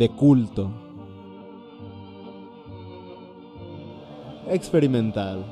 [0.00, 0.70] De culto.
[4.48, 5.44] Experimental.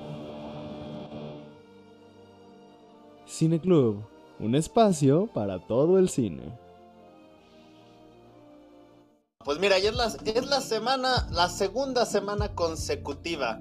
[3.26, 4.08] Cineclub,
[4.38, 6.58] un espacio para todo el cine.
[9.44, 13.60] Pues mira, ya es la, es la semana, la segunda semana consecutiva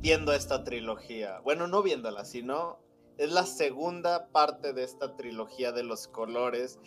[0.00, 1.40] viendo esta trilogía.
[1.44, 2.78] Bueno, no viéndola, sino
[3.16, 6.78] es la segunda parte de esta trilogía de los colores.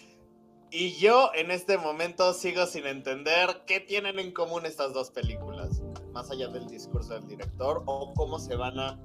[0.71, 5.81] Y yo en este momento sigo sin entender qué tienen en común estas dos películas,
[6.13, 8.99] más allá del discurso del director o cómo se van a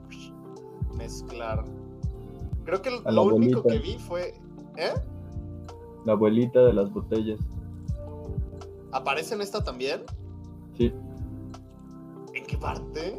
[0.94, 1.64] mezclar.
[2.64, 4.34] Creo que lo único que vi fue...
[4.76, 4.92] ¿Eh?
[6.04, 7.40] La abuelita de las botellas.
[8.92, 10.02] ¿Aparece en esta también?
[10.76, 10.92] Sí.
[12.34, 13.18] ¿En qué parte?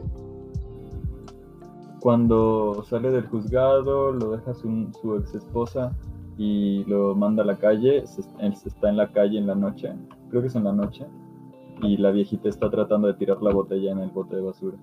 [1.99, 5.91] Cuando sale del juzgado, lo deja su, su ex esposa
[6.37, 8.05] y lo manda a la calle.
[8.07, 9.93] se- él se está en la calle en la noche.
[10.29, 11.05] Creo que es en la noche.
[11.81, 14.77] Y la viejita está tratando de tirar la botella en el bote de basura.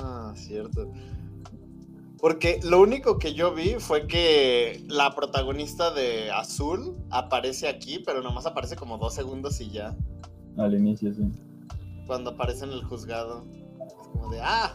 [0.00, 0.90] Ah, cierto.
[2.20, 8.22] Porque lo único que yo vi fue que la protagonista de Azul aparece aquí, pero
[8.22, 9.94] nomás aparece como dos segundos y ya.
[10.56, 11.22] Al inicio, sí.
[12.06, 13.44] Cuando aparece en el juzgado.
[13.86, 14.72] Es como de, ah,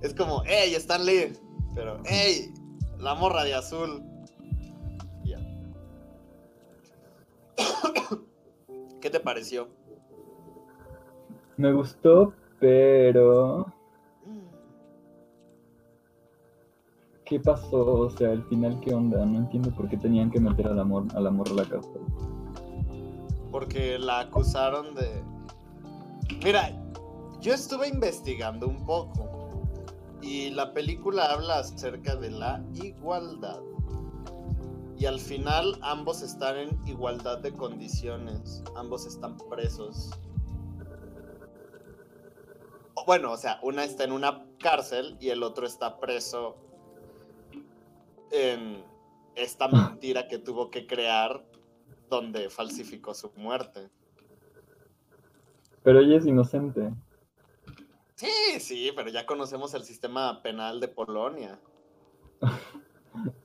[0.00, 1.32] es como, hey, Stan Lee.
[1.74, 2.52] Pero, hey,
[2.98, 4.02] la morra de Azul.
[5.24, 5.38] Y Ya.
[9.00, 9.68] ¿Qué te pareció?
[11.56, 13.72] Me gustó, pero.
[17.24, 17.84] ¿Qué pasó?
[17.84, 19.24] O sea, al final, ¿qué onda?
[19.26, 22.02] No entiendo por qué tenían que meter al amor, al amor a la cárcel.
[23.50, 25.24] porque la acusaron de...
[26.44, 26.70] Mira,
[27.40, 29.24] yo estuve investigando un poco
[30.22, 33.60] y la película habla acerca de la igualdad.
[34.98, 40.10] Y al final ambos están en igualdad de condiciones, ambos están presos.
[43.06, 46.56] Bueno, o sea, una está en una cárcel y el otro está preso
[48.32, 48.82] en
[49.34, 51.44] esta mentira que tuvo que crear
[52.08, 53.90] donde falsificó su muerte.
[55.82, 56.92] Pero ella es inocente.
[58.16, 61.58] Sí, sí, pero ya conocemos el sistema penal de Polonia.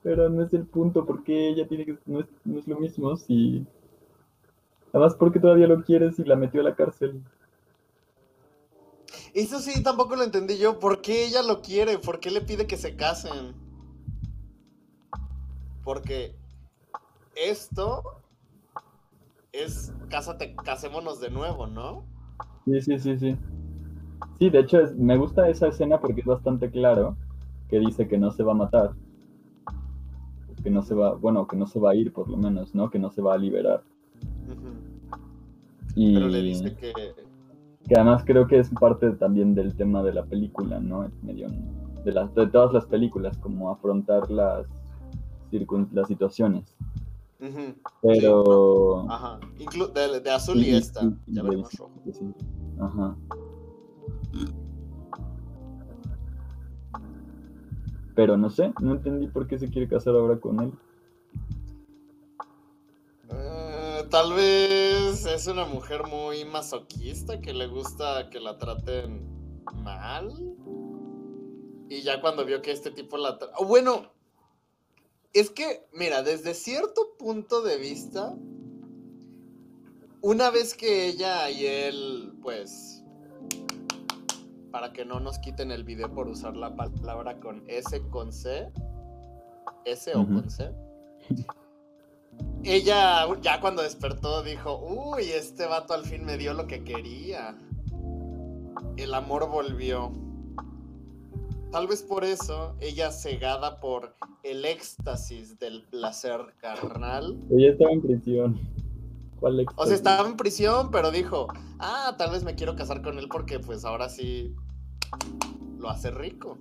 [0.02, 1.96] Pero no es el punto, porque ella tiene que.
[2.04, 3.66] No es, no es lo mismo si.
[4.92, 7.22] Además, porque todavía lo quiere si la metió a la cárcel?
[9.32, 10.78] Eso sí, tampoco lo entendí yo.
[10.78, 11.98] ¿Por qué ella lo quiere?
[11.98, 13.54] ¿Por qué le pide que se casen?
[15.82, 16.34] Porque
[17.34, 18.02] esto
[19.52, 22.04] es cásate, casémonos de nuevo, ¿no?
[22.66, 23.36] Sí, sí, sí, sí.
[24.38, 27.16] Sí, de hecho, es- me gusta esa escena porque es bastante claro
[27.68, 28.92] que dice que no se va a matar.
[30.62, 32.90] Que no se va, bueno, que no se va a ir por lo menos, ¿no?
[32.90, 33.82] Que no se va a liberar.
[35.94, 36.92] Y Pero le dice que
[37.88, 41.02] que además creo que es parte también del tema de la película, ¿no?
[41.04, 41.48] Es medio
[42.04, 44.66] de, las de todas las películas, como afrontar las,
[45.50, 46.76] circun- las situaciones.
[48.00, 49.10] Pero...
[49.10, 51.00] ajá, inclu- de, de azul y esta.
[51.00, 51.90] sí, Ya veremos rojo.
[52.12, 52.32] sí.
[52.80, 53.16] Ajá.
[58.14, 60.72] Pero no sé, no entendí por qué se quiere casar ahora con él.
[63.30, 69.26] Eh, tal vez es una mujer muy masoquista que le gusta que la traten
[69.74, 70.30] mal.
[71.88, 73.38] Y ya cuando vio que este tipo la...
[73.58, 74.12] Oh, bueno,
[75.32, 78.36] es que, mira, desde cierto punto de vista,
[80.20, 83.01] una vez que ella y él, pues,
[84.72, 88.72] para que no nos quiten el video por usar la palabra con S con C,
[89.84, 90.72] S o con C,
[92.64, 97.56] ella ya cuando despertó dijo, uy, este vato al fin me dio lo que quería.
[98.96, 100.12] El amor volvió.
[101.70, 107.38] Tal vez por eso, ella cegada por el éxtasis del placer carnal.
[107.50, 108.60] Ella estaba en prisión.
[109.42, 111.48] ¿Cuál O sea, estaba en prisión, pero dijo,
[111.80, 114.54] ah, tal vez me quiero casar con él porque pues ahora sí
[115.78, 116.58] lo hace rico.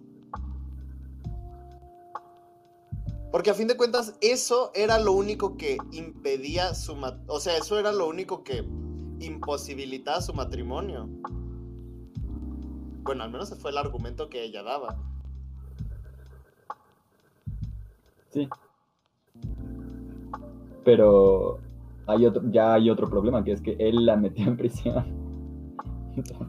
[3.31, 7.55] Porque a fin de cuentas, eso era lo único que impedía su ma- O sea,
[7.55, 8.65] eso era lo único que
[9.19, 11.07] imposibilitaba su matrimonio.
[13.03, 14.97] Bueno, al menos ese fue el argumento que ella daba.
[18.31, 18.49] Sí.
[20.83, 21.59] Pero
[22.07, 25.05] hay otro, ya hay otro problema, que es que él la metió en prisión.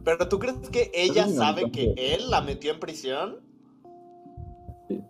[0.05, 3.37] Pero ¿tú crees que ella no, sabe que él la metió en prisión?
[4.89, 5.01] Sí.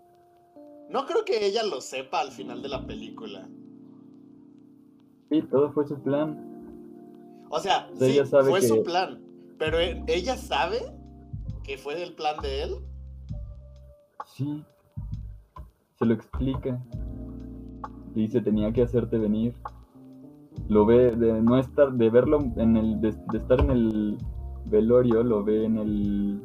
[0.91, 3.49] No creo que ella lo sepa al final de la película.
[5.31, 7.47] Sí, todo fue su plan.
[7.49, 9.23] O sea, O sea, sí, ella sabe fue que- su plan.
[9.59, 10.81] Pero e- ella sabe
[11.65, 12.75] que fue el plan de él.
[14.27, 14.62] Sí.
[15.99, 16.83] Se lo explica.
[18.15, 19.55] Le dice, tenía que hacerte venir.
[20.69, 24.19] Lo ve, de no estar, de verlo en el, de, de estar en el
[24.67, 26.43] velorio, lo ve en el...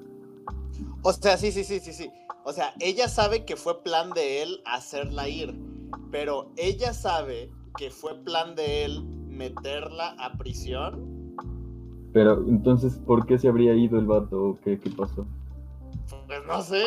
[1.04, 2.10] O sea, sí, sí, sí, sí, sí.
[2.44, 5.56] O sea, ella sabe que fue plan de él hacerla ir.
[6.12, 11.36] Pero ella sabe que fue plan de él meterla a prisión.
[12.14, 14.50] Pero entonces, ¿por qué se habría ido el vato?
[14.50, 15.26] ¿O qué, qué pasó?
[16.26, 16.84] Pues no sé.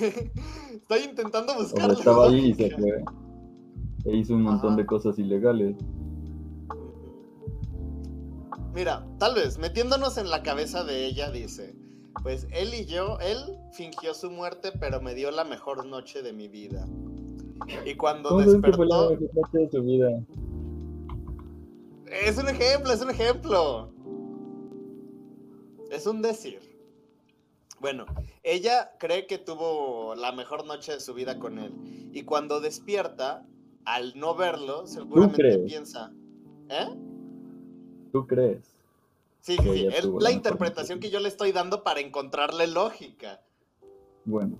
[0.74, 1.78] Estoy intentando O buscar.
[1.78, 3.04] sea, la estaba ahí y se fue.
[4.04, 4.76] E hizo un montón Ajá.
[4.76, 5.76] de cosas ilegales.
[8.76, 11.74] Mira, tal vez metiéndonos en la cabeza de ella, dice,
[12.22, 13.38] pues él y yo, él
[13.72, 16.86] fingió su muerte, pero me dio la mejor noche de mi vida.
[17.86, 20.22] Y cuando ¿Cómo sabes que fue la despertó, de vida?
[22.22, 23.92] es un ejemplo, es un ejemplo.
[25.90, 26.60] Es un decir.
[27.80, 28.04] Bueno,
[28.42, 31.72] ella cree que tuvo la mejor noche de su vida con él.
[32.12, 33.46] Y cuando despierta,
[33.86, 36.12] al no verlo, seguramente piensa,
[36.68, 36.88] ¿eh?
[38.16, 38.74] ¿Tú crees?
[39.42, 43.42] Sí, sí, Es la interpretación que yo le estoy dando para encontrarle lógica.
[44.24, 44.58] Bueno,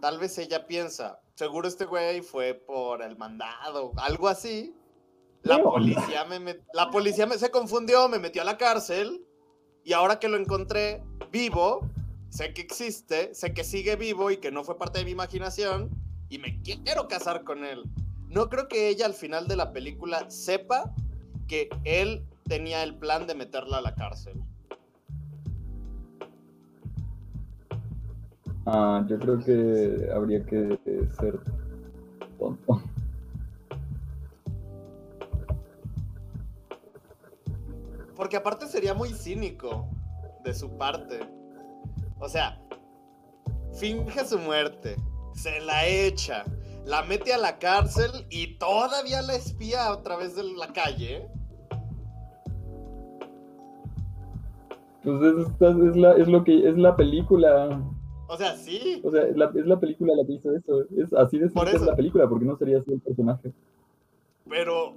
[0.00, 4.74] Tal vez ella piensa, seguro este güey fue por el mandado, algo así.
[5.42, 9.22] La policía me met- la policía me se confundió, me metió a la cárcel
[9.84, 11.80] y ahora que lo encontré vivo,
[12.30, 15.90] sé que existe, sé que sigue vivo y que no fue parte de mi imaginación
[16.30, 17.82] y me quiero casar con él.
[18.28, 20.94] No creo que ella al final de la película sepa
[21.46, 24.42] que él tenía el plan de meterla a la cárcel.
[28.66, 30.76] ah, yo creo que habría que
[31.20, 31.38] ser
[32.40, 32.82] tonto.
[38.16, 39.88] Porque aparte sería muy cínico
[40.42, 41.20] de su parte.
[42.18, 42.60] O sea,
[43.78, 44.96] finge su muerte,
[45.34, 46.44] se la echa,
[46.84, 51.30] la mete a la cárcel y todavía la espía a través de la calle.
[55.02, 57.82] Pues es, es la, es lo que es la película.
[58.28, 60.82] O sea, sí, O sea, es la, es la película la que hizo eso.
[60.96, 63.52] Es así de simple es la película, porque no sería así el personaje.
[64.48, 64.94] pero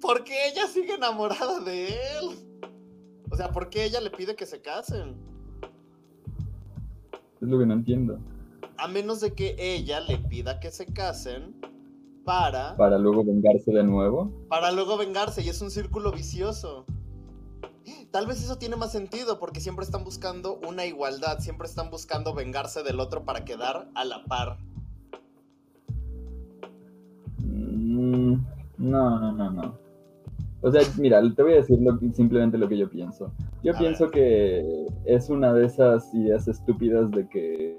[0.00, 2.30] ¿por qué ella sigue enamorada de él?
[3.30, 5.14] O sea, ¿por qué ella le pide que se casen?
[7.40, 8.18] Es lo que no entiendo.
[8.78, 11.54] A menos de que ella le pida que se casen
[12.24, 14.30] para, Para luego vengarse de nuevo.
[14.48, 16.86] para luego vengarse y es un círculo vicioso.
[18.10, 22.34] Tal vez eso tiene más sentido porque siempre están buscando una igualdad, siempre están buscando
[22.34, 24.58] vengarse del otro para quedar a la par.
[27.38, 28.34] Mm,
[28.78, 29.78] no, no, no, no.
[30.60, 33.32] O sea, mira, te voy a decir lo- simplemente lo que yo pienso.
[33.64, 37.78] Yo A pienso que es una de esas ideas estúpidas de que,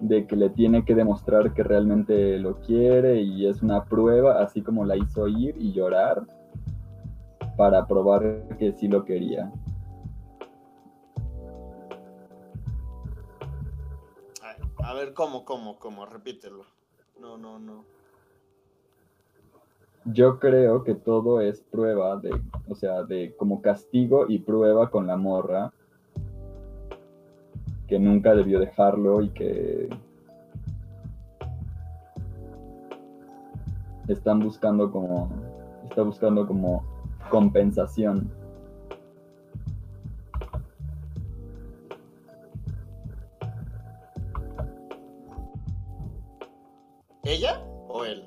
[0.00, 4.62] de que le tiene que demostrar que realmente lo quiere y es una prueba, así
[4.62, 6.22] como la hizo ir y llorar
[7.60, 9.52] para probar que sí lo quería.
[14.82, 16.06] A ver, ¿cómo, cómo, cómo?
[16.06, 16.64] Repítelo.
[17.20, 17.84] No, no, no.
[20.06, 22.30] Yo creo que todo es prueba de,
[22.66, 25.70] o sea, de como castigo y prueba con la morra
[27.88, 29.90] que nunca debió dejarlo y que
[34.08, 35.28] están buscando como
[35.84, 36.89] está buscando como
[37.30, 38.30] compensación.
[47.22, 48.24] ¿Ella o él?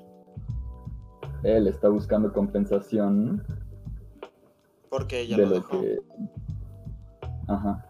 [1.42, 3.44] Él está buscando compensación
[4.88, 5.80] Porque ella de lo dejó.
[5.82, 5.98] que
[7.46, 7.84] Ajá.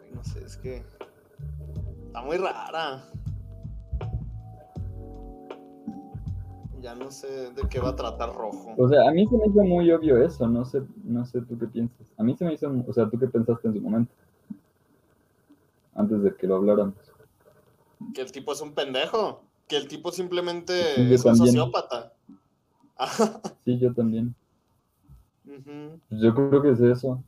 [0.00, 0.84] Ay, no sé, es que.
[2.06, 3.04] Está muy rara.
[6.82, 8.74] Ya no sé de qué va a tratar rojo.
[8.76, 11.56] O sea, a mí se me hizo muy obvio eso, no sé, no sé tú
[11.56, 12.06] qué piensas.
[12.16, 14.12] A mí se me hizo, o sea, tú qué pensaste en su momento.
[15.94, 16.94] antes de que lo habláramos.
[18.12, 19.44] Que el tipo es un pendejo.
[19.68, 22.12] Que el tipo simplemente Sí, es un sociópata.
[23.64, 24.34] Sí, yo también.
[25.44, 27.22] Pues Yo creo que es eso.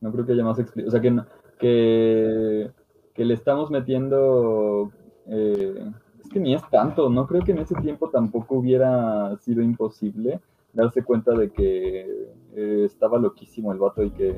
[0.00, 0.58] No creo que haya más.
[0.58, 1.18] O sea, que,
[1.58, 2.70] que,
[3.14, 4.90] que le estamos metiendo...
[5.26, 5.90] eh,
[6.24, 7.10] es que ni es tanto.
[7.10, 10.40] No creo que en ese tiempo tampoco hubiera sido imposible
[10.72, 14.36] darse cuenta de que eh, estaba loquísimo el vato y que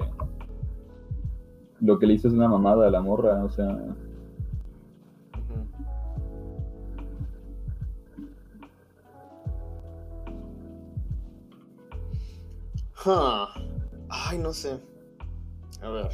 [1.80, 3.44] lo que le hizo es una mamada a la morra.
[3.44, 3.78] O sea.
[13.04, 13.46] Huh.
[14.08, 14.80] Ay, no sé.
[15.80, 16.10] A ver.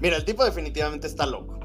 [0.00, 1.63] Mira, el tipo definitivamente está loco.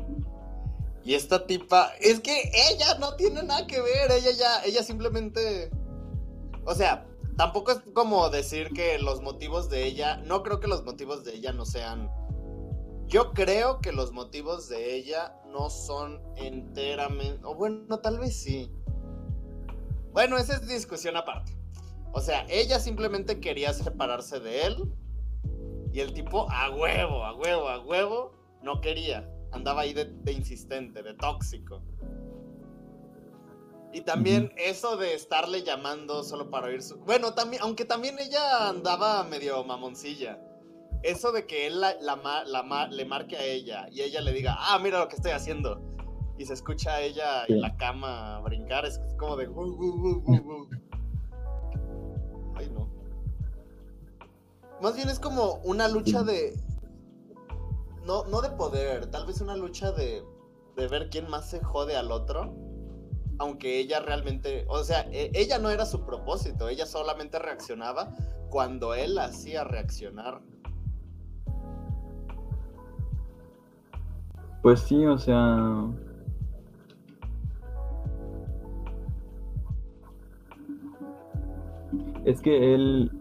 [1.09, 5.71] Y esta tipa, es que ella no tiene nada que ver, ella ya, ella simplemente,
[6.65, 10.83] o sea, tampoco es como decir que los motivos de ella, no creo que los
[10.83, 12.11] motivos de ella no sean,
[13.07, 18.71] yo creo que los motivos de ella no son enteramente, o bueno, tal vez sí.
[20.13, 21.57] Bueno, esa es discusión aparte.
[22.11, 24.93] O sea, ella simplemente quería separarse de él
[25.91, 29.27] y el tipo a huevo, a huevo, a huevo, no quería.
[29.51, 31.81] Andaba ahí de, de insistente, de tóxico.
[33.91, 36.97] Y también eso de estarle llamando solo para oír su...
[36.99, 40.39] Bueno, también, aunque también ella andaba medio mamoncilla.
[41.01, 42.15] Eso de que él la, la
[42.45, 45.81] la le marque a ella y ella le diga, ah, mira lo que estoy haciendo.
[46.37, 47.53] Y se escucha a ella Sí.
[47.53, 49.45] en la cama brincar, es como de...
[52.55, 52.89] Ay, no.
[54.81, 56.53] Más bien es como una lucha de...
[58.09, 60.23] No, no de poder, tal vez una lucha de,
[60.75, 62.55] de ver quién más se jode al otro.
[63.37, 68.15] Aunque ella realmente, o sea, e- ella no era su propósito, ella solamente reaccionaba
[68.49, 70.41] cuando él hacía reaccionar.
[74.63, 75.85] pues sí, o sea...
[82.25, 83.18] Es que él...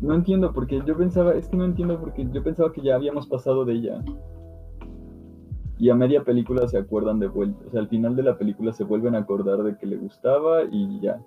[0.00, 3.26] No entiendo porque yo pensaba, es que no entiendo porque yo pensaba que ya habíamos
[3.26, 4.02] pasado de ella.
[5.78, 7.64] Y a media película se acuerdan de vuelta.
[7.66, 10.64] O sea, al final de la película se vuelven a acordar de que le gustaba
[10.70, 11.22] y ya.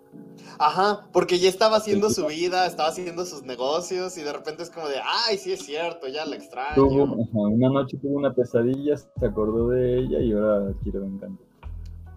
[0.59, 4.69] Ajá, porque ya estaba haciendo su vida, estaba haciendo sus negocios y de repente es
[4.69, 6.75] como de, ay, sí es cierto, ya la extraño.
[6.75, 11.43] Tuvo, ajá, una noche tuvo una pesadilla, se acordó de ella y ahora quiere venganza.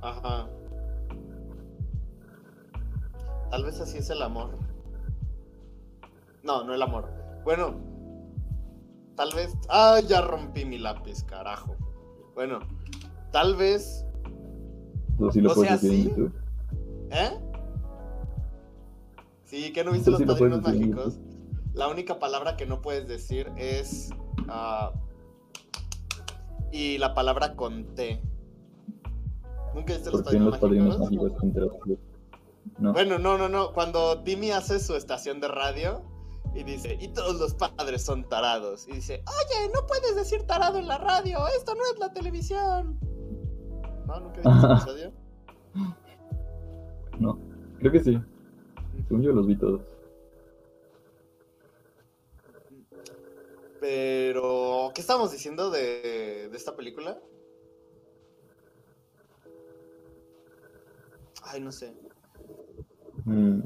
[0.02, 0.46] Ajá.
[3.50, 4.50] Tal vez así es el amor.
[6.46, 7.10] No, no el amor.
[7.44, 7.74] Bueno,
[9.16, 9.52] tal vez.
[9.68, 11.74] Ah, ya rompí mi lápiz, carajo.
[12.34, 12.60] Bueno,
[13.32, 14.06] tal vez.
[15.18, 16.08] Tú sí lo O puedes sea, decir en sí.
[16.08, 16.34] YouTube.
[17.10, 17.40] ¿Eh?
[19.44, 21.18] Sí, que no viste los sí lo mágicos.
[21.74, 24.10] La única palabra que no puedes decir es.
[24.48, 24.92] ah,
[26.70, 28.22] y la palabra con T.
[29.74, 31.32] ¿Nunca viste los padrinos mágicos?
[31.42, 31.98] mágicos
[32.78, 32.92] No.
[32.92, 33.72] Bueno, no, no, no.
[33.72, 36.15] Cuando Timmy hace su estación de radio
[36.56, 38.88] y dice, y todos los padres son tarados.
[38.88, 42.98] Y dice, oye, no puedes decir tarado en la radio, esto no es la televisión.
[44.06, 44.20] ¿No?
[44.20, 45.12] ¿Nunca ese episodio?
[47.18, 47.38] No,
[47.78, 48.18] creo que sí.
[49.06, 49.82] Según yo los vi todos.
[53.80, 57.18] Pero, ¿qué estamos diciendo de, de esta película?
[61.42, 61.94] Ay, no sé.
[63.24, 63.60] Mm,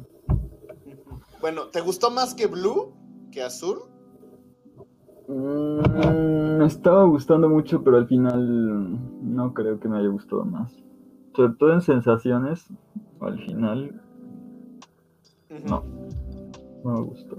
[1.40, 2.92] Bueno, ¿te gustó más que Blue?
[3.32, 3.78] ¿Que Azul?
[5.28, 8.98] mm, me estaba gustando mucho, pero al final
[9.34, 10.72] no creo que me haya gustado más.
[11.34, 12.66] Sobre todo en sensaciones,
[13.20, 14.02] al final.
[15.66, 15.84] No.
[16.84, 17.36] no me gustó.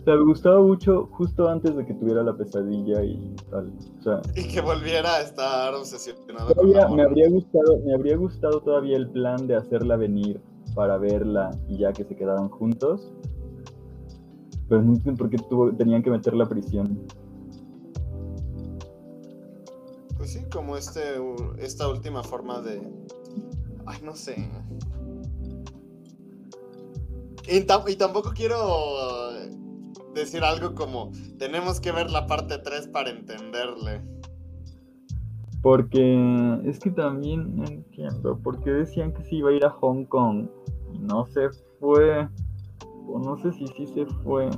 [0.00, 3.70] O sea, me gustaba mucho justo antes de que tuviera la pesadilla y tal.
[3.98, 7.94] O sea, Y que volviera a estar obsesionado con todavía la me habría gustado, me
[7.94, 10.40] habría gustado todavía el plan de hacerla venir
[10.74, 13.12] para verla y ya que se quedaran juntos.
[14.68, 17.06] Pero no entiendo por qué tuvo, tenían que meterla a prisión.
[20.16, 21.00] Pues sí, como este,
[21.58, 22.80] esta última forma de...
[23.86, 24.48] Ay, no sé.
[27.48, 29.30] Y, y tampoco quiero
[30.14, 34.02] decir algo como, tenemos que ver la parte 3 para entenderle.
[35.62, 40.04] Porque es que también no entiendo, porque decían que se iba a ir a Hong
[40.04, 40.48] Kong
[40.94, 42.28] y no se fue.
[43.06, 44.48] O no sé si sí se fue.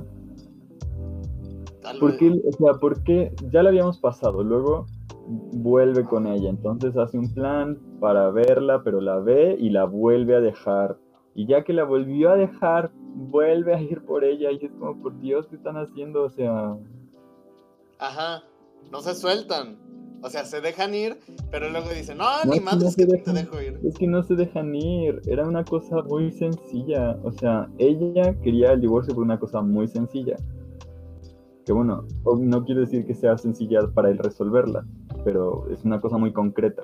[1.81, 3.33] Tal ¿Por vez- qué, o sea, por qué?
[3.51, 4.85] Ya la habíamos pasado, luego
[5.27, 10.35] vuelve con ella, entonces hace un plan para verla, pero la ve y la vuelve
[10.35, 10.97] a dejar.
[11.35, 15.01] Y ya que la volvió a dejar vuelve a ir por ella y es como,
[15.01, 16.23] por Dios, ¿qué están haciendo?
[16.23, 16.75] O sea,
[17.99, 18.43] Ajá.
[18.91, 19.77] No se sueltan.
[20.23, 21.17] O sea, se dejan ir,
[21.51, 23.35] pero luego dicen, no, No, ni más no es que te dejan.
[23.35, 23.79] dejo ir.
[23.83, 25.21] es que no se dejan ir.
[25.27, 27.19] Era una cosa muy sencilla.
[27.23, 30.37] O sea, ella quería el divorcio por una cosa muy sencilla.
[31.65, 32.05] Que bueno,
[32.39, 34.85] no quiero decir que sea sencilla para él resolverla,
[35.25, 36.83] pero es una cosa muy concreta.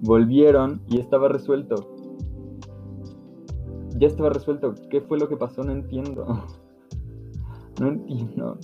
[0.00, 1.76] Volvieron y estaba resuelto.
[3.98, 4.74] Ya estaba resuelto.
[4.90, 5.62] ¿Qué fue lo que pasó?
[5.62, 6.26] No entiendo.
[7.78, 8.58] No entiendo.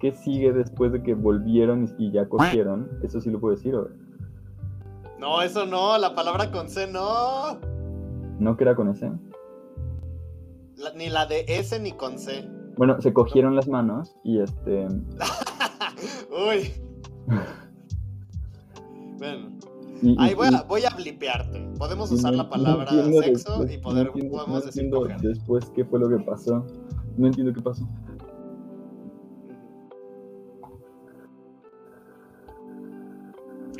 [0.00, 2.88] ¿Qué sigue después de que volvieron y ya cogieron?
[3.02, 3.74] Eso sí lo puedo decir.
[3.74, 3.88] ¿o?
[5.18, 7.58] No, eso no, la palabra con C no.
[8.38, 8.88] ¿No que era con?
[10.76, 12.48] La- ni la de S ni con C.
[12.76, 14.86] Bueno, se cogieron las manos y este.
[16.30, 16.70] Uy.
[19.18, 19.50] bueno,
[20.02, 21.68] y- ahí voy a, voy a blipearte.
[21.76, 24.90] Podemos usar no- la palabra sexo después- y poder, no entiendo- podemos decir
[25.20, 26.64] después qué fue lo que pasó.
[27.16, 27.88] No entiendo qué pasó.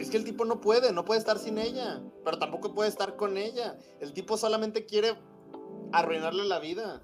[0.09, 3.17] Es que el tipo no puede, no puede estar sin ella, pero tampoco puede estar
[3.17, 3.77] con ella.
[4.01, 5.19] El tipo solamente quiere
[5.93, 7.03] arruinarle la vida.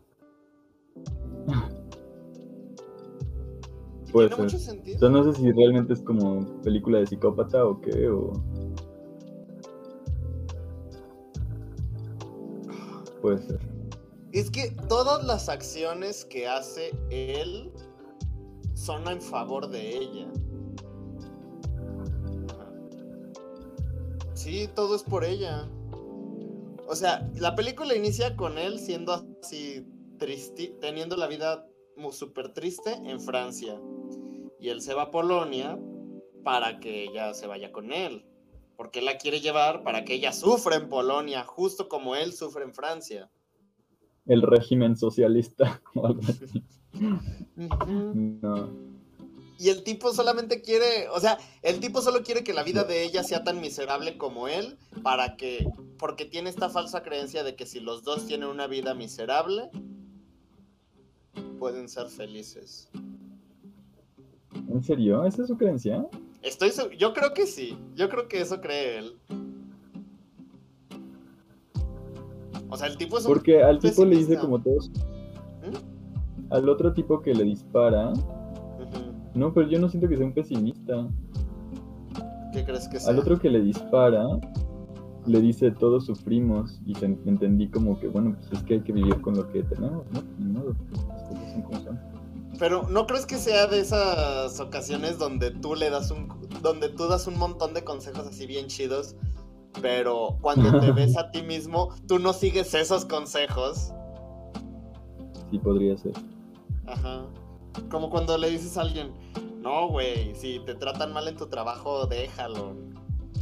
[4.06, 4.44] Y Puede tiene ser.
[4.44, 4.98] mucho sentido.
[5.00, 8.32] sea, no sé si realmente es como película de psicópata o qué, o.
[13.20, 13.60] Puede ser.
[14.32, 17.70] Es que todas las acciones que hace él
[18.72, 20.32] son en favor de ella.
[24.34, 25.68] Sí, todo es por ella.
[26.86, 29.86] O sea, la película inicia con él siendo así
[30.18, 31.66] triste, teniendo la vida
[32.10, 33.80] súper triste en Francia.
[34.60, 35.78] Y él se va a Polonia
[36.42, 38.24] para que ella se vaya con él.
[38.76, 42.64] Porque él la quiere llevar para que ella sufra en Polonia, justo como él sufre
[42.64, 43.30] en Francia.
[44.26, 45.80] El régimen socialista.
[47.56, 48.93] No.
[49.58, 53.04] Y el tipo solamente quiere, o sea, el tipo solo quiere que la vida de
[53.04, 55.66] ella sea tan miserable como él, para que,
[55.98, 59.70] porque tiene esta falsa creencia de que si los dos tienen una vida miserable,
[61.58, 62.90] pueden ser felices.
[64.68, 65.24] ¿En serio?
[65.24, 66.04] ¿Esa es su creencia?
[66.42, 69.16] Estoy, seg- yo creo que sí, yo creo que eso cree él.
[72.68, 73.32] O sea, el tipo es un...
[73.34, 74.90] Porque al tipo le dice como todos.
[74.90, 76.52] ¿Mm?
[76.52, 78.12] Al otro tipo que le dispara.
[79.34, 81.08] No, pero yo no siento que sea un pesimista.
[82.52, 83.12] ¿Qué crees que sea?
[83.12, 84.24] Al otro que le dispara,
[85.26, 86.80] le dice todos sufrimos.
[86.86, 89.62] Y te- entendí como que, bueno, pues es que hay que vivir con lo que
[89.64, 90.22] tenemos, ¿no?
[90.38, 90.74] Ni modo.
[92.58, 96.28] Pero ¿no crees que sea de esas ocasiones donde tú le das un
[96.62, 99.16] donde tú das un montón de consejos así bien chidos,
[99.82, 103.92] pero cuando te ves a ti mismo, tú no sigues esos consejos?
[105.50, 106.12] Sí, podría ser.
[106.86, 107.26] Ajá.
[107.90, 109.12] Como cuando le dices a alguien,
[109.60, 112.74] "No, güey, si te tratan mal en tu trabajo, déjalo.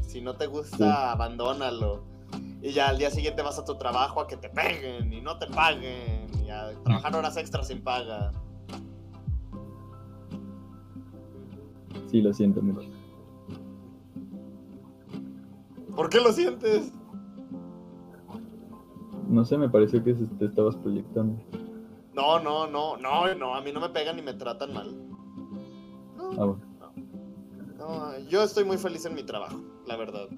[0.07, 0.85] Si no te gusta, Sí.
[0.85, 2.05] abandónalo."
[2.63, 5.39] Y ya al día siguiente vas a tu trabajo a que te peguen y no
[5.39, 8.31] te paguen y a trabajar horas extras sin paga.
[12.09, 12.89] Sí, lo siento mucho.
[15.97, 16.93] ¿Por qué lo sientes?
[19.29, 21.39] No sé, me pareció que te estabas proyectando.
[22.15, 24.95] No, no, no, no, no, a mí no me pegan ni me tratan mal.
[26.17, 26.61] No, Ah, bueno.
[27.79, 30.29] no, yo estoy muy feliz en mi trabajo, la verdad.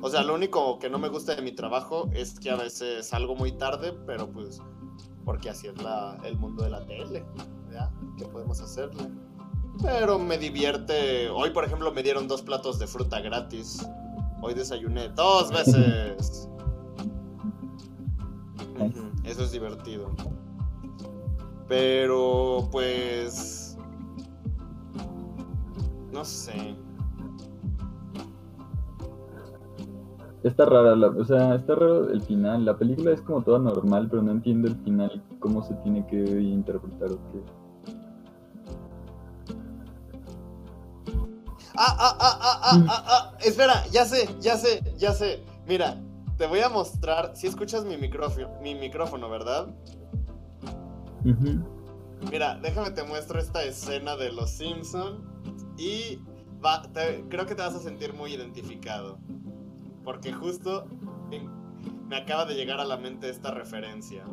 [0.00, 3.08] O sea, lo único que no me gusta de mi trabajo es que a veces
[3.08, 4.60] salgo muy tarde, pero pues,
[5.24, 7.24] porque así es la, el mundo de la tele,
[7.72, 7.90] ¿ya?
[8.16, 9.08] ¿Qué podemos hacerle?
[9.82, 11.28] Pero me divierte.
[11.30, 13.84] Hoy, por ejemplo, me dieron dos platos de fruta gratis.
[14.40, 16.48] Hoy desayuné dos veces.
[18.78, 20.10] Ujú, Eso es divertido.
[21.68, 23.76] Pero, pues...
[26.10, 26.74] No sé.
[30.42, 32.64] Está rara, la, o sea, está raro el final.
[32.64, 36.16] La película es como toda normal, pero no entiendo el final, cómo se tiene que
[36.16, 37.42] interpretar o qué.
[41.76, 43.36] Ah, ah, ah, ah, ah, ah, ah.
[43.44, 45.44] Espera, ya sé, ya sé, ya sé.
[45.66, 46.00] Mira,
[46.38, 47.32] te voy a mostrar.
[47.36, 49.68] Si escuchas mi micrófono, mi micrófono, ¿verdad?
[51.24, 51.64] Ujú.
[52.30, 55.22] Mira, déjame te muestro esta escena de Los Simpson
[55.76, 56.18] y
[56.64, 59.18] va, te- creo que te vas a sentir muy identificado.
[60.04, 60.86] Porque justo
[61.30, 61.50] en-
[62.08, 64.24] me acaba de llegar a la mente esta referencia.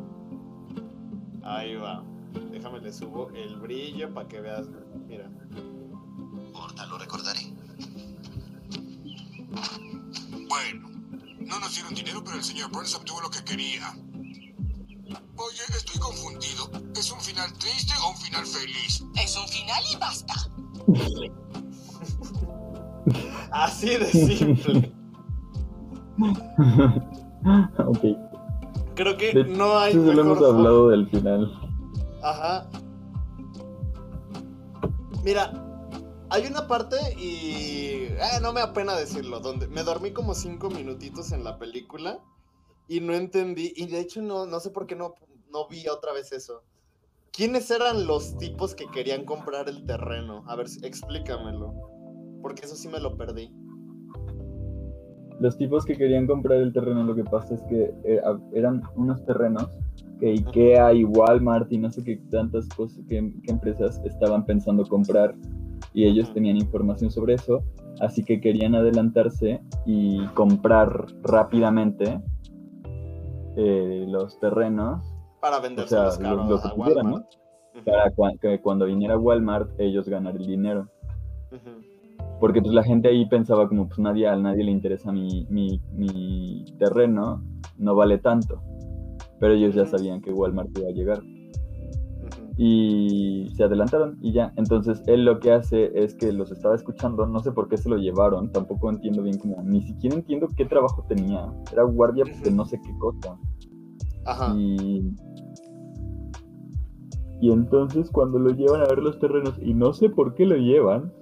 [1.42, 2.02] Ahí va.
[2.50, 4.66] Déjame le subo el brillo para que veas.
[5.06, 5.30] Mira.
[6.52, 7.40] Porta, lo recordaré.
[10.48, 10.88] Bueno,
[11.46, 13.94] no nos dieron dinero, pero el señor Burns obtuvo lo que quería.
[15.36, 16.70] Oye, estoy confundido.
[16.96, 19.04] ¿Es un final triste o un final feliz?
[19.14, 20.34] Es un final y basta.
[23.52, 24.92] Así de simple.
[27.78, 28.04] ok.
[28.96, 31.52] Creo que De no hay Sí, solo hemos hablado del final.
[32.22, 32.66] Ajá.
[35.22, 35.52] Mira,
[36.36, 40.68] hay una parte y eh, no me da pena decirlo, donde me dormí como cinco
[40.68, 42.18] minutitos en la película
[42.88, 45.14] y no entendí y de hecho no, no sé por qué no,
[45.50, 46.62] no vi otra vez eso.
[47.32, 50.44] ¿Quiénes eran los tipos que querían comprar el terreno?
[50.46, 51.74] A ver, explícamelo.
[52.42, 53.50] Porque eso sí me lo perdí.
[55.40, 58.20] Los tipos que querían comprar el terreno, lo que pasa es que eh,
[58.54, 59.68] eran unos terrenos
[60.18, 63.18] que Ikea y Walmart y no sé qué tantas cosas, qué
[63.48, 65.34] empresas estaban pensando comprar
[65.92, 67.62] y ellos tenían información sobre eso,
[68.00, 72.20] así que querían adelantarse y comprar rápidamente
[73.56, 75.02] eh, los terrenos
[75.40, 77.12] Para o venderse sea, los a pudieran, ¿no?
[77.12, 77.34] Walmart.
[77.74, 80.88] Ujú, Para que cuando viniera Walmart ellos ganar el dinero.
[82.38, 85.80] Porque pues la gente ahí pensaba como pues nadie, a nadie le interesa mi, mi,
[85.92, 87.42] mi terreno,
[87.78, 88.62] no vale tanto.
[89.40, 91.22] Pero ellos ya sabían que Walmart iba a llegar.
[92.58, 94.52] Y se adelantaron y ya.
[94.56, 97.88] Entonces él lo que hace es que los estaba escuchando, no sé por qué se
[97.88, 101.52] lo llevaron, tampoco entiendo bien como, ni siquiera entiendo qué trabajo tenía.
[101.70, 103.36] Era guardia de no sé qué cosa.
[104.24, 104.54] Ajá.
[104.56, 105.14] Y,
[107.40, 110.56] y entonces cuando lo llevan a ver los terrenos, y no sé por qué lo
[110.56, 111.12] llevan,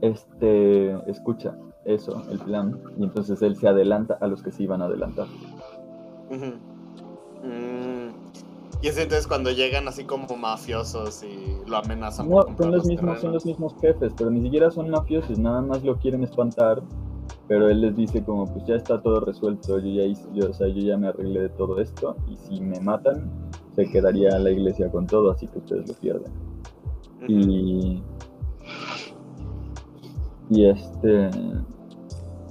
[0.00, 4.82] este, escucha eso, el plan, y entonces él se adelanta a los que se iban
[4.82, 5.26] a adelantar.
[6.30, 6.77] Mm.
[8.80, 12.28] Y es entonces cuando llegan así como mafiosos y lo amenazan.
[12.28, 15.82] No, son los mismos, son los mismos jefes, pero ni siquiera son mafiosos, nada más
[15.82, 16.82] lo quieren espantar,
[17.48, 20.52] pero él les dice como, pues ya está todo resuelto, yo ya hice, yo, o
[20.52, 23.30] sea, yo ya me arreglé de todo esto, y si me matan,
[23.74, 26.32] se quedaría la iglesia con todo, así que ustedes lo pierden.
[27.26, 28.02] Y
[30.50, 31.30] y este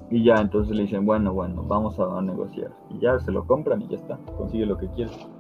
[0.10, 3.82] y ya entonces le dicen bueno bueno vamos a negociar y ya se lo compran
[3.82, 5.37] y ya está consigue lo que quiere Ujú.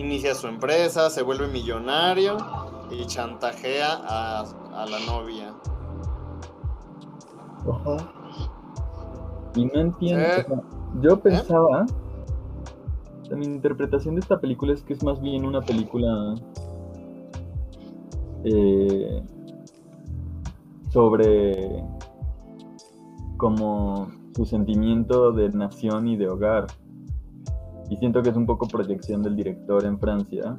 [0.00, 2.38] Inicia su empresa, se vuelve millonario
[2.90, 4.40] y chantajea a,
[4.72, 5.54] a la novia.
[9.54, 10.40] y no entiendo Eh.
[10.40, 10.62] o sea,
[11.02, 11.84] yo pensaba
[13.20, 16.34] o sea, mi interpretación de esta película es que es más bien una película
[18.44, 19.22] eh,
[20.90, 21.84] sobre
[23.36, 26.66] como su sentimiento de nación y de hogar.
[27.90, 30.56] Y siento que es un poco proyección del director en Francia,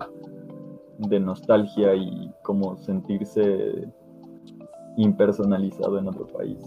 [0.97, 3.87] de nostalgia y como sentirse
[4.97, 6.59] impersonalizado en otro país.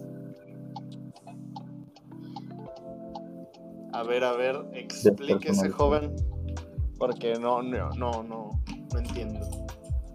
[3.92, 6.16] A ver, a ver, explíquese, joven.
[6.98, 8.50] Porque no, no, no, no,
[8.92, 9.40] no entiendo.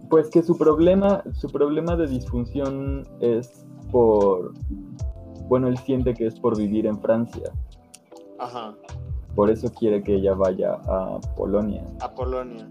[0.10, 4.54] Pues que su problema, su problema de disfunción es por,
[5.48, 7.52] bueno, él siente que es por vivir en Francia,
[8.40, 8.74] Ajá,
[9.40, 11.82] por eso quiere que ella vaya a Polonia.
[12.02, 12.68] a Polonia.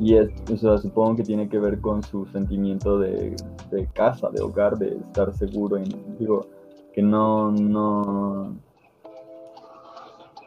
[0.00, 3.36] Y es, o sea, supongo que tiene que ver con su sentimiento de,
[3.70, 6.44] de casa, de hogar, de estar seguro, en, digo,
[6.92, 8.56] que no, no,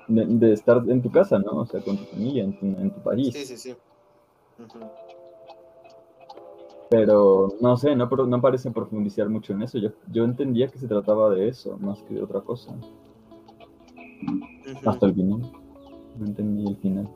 [0.09, 1.59] de, de estar en tu casa, ¿no?
[1.59, 3.33] O sea, con tu familia, en tu, en tu país.
[3.33, 3.75] Sí, sí, sí.
[6.89, 9.77] Pero no sé, no, no parece profundizar mucho en eso.
[9.77, 12.75] Yo, yo entendía que se trataba de eso, más que de otra cosa.
[14.85, 15.51] Hasta el final.
[16.17, 17.09] No entendí el final.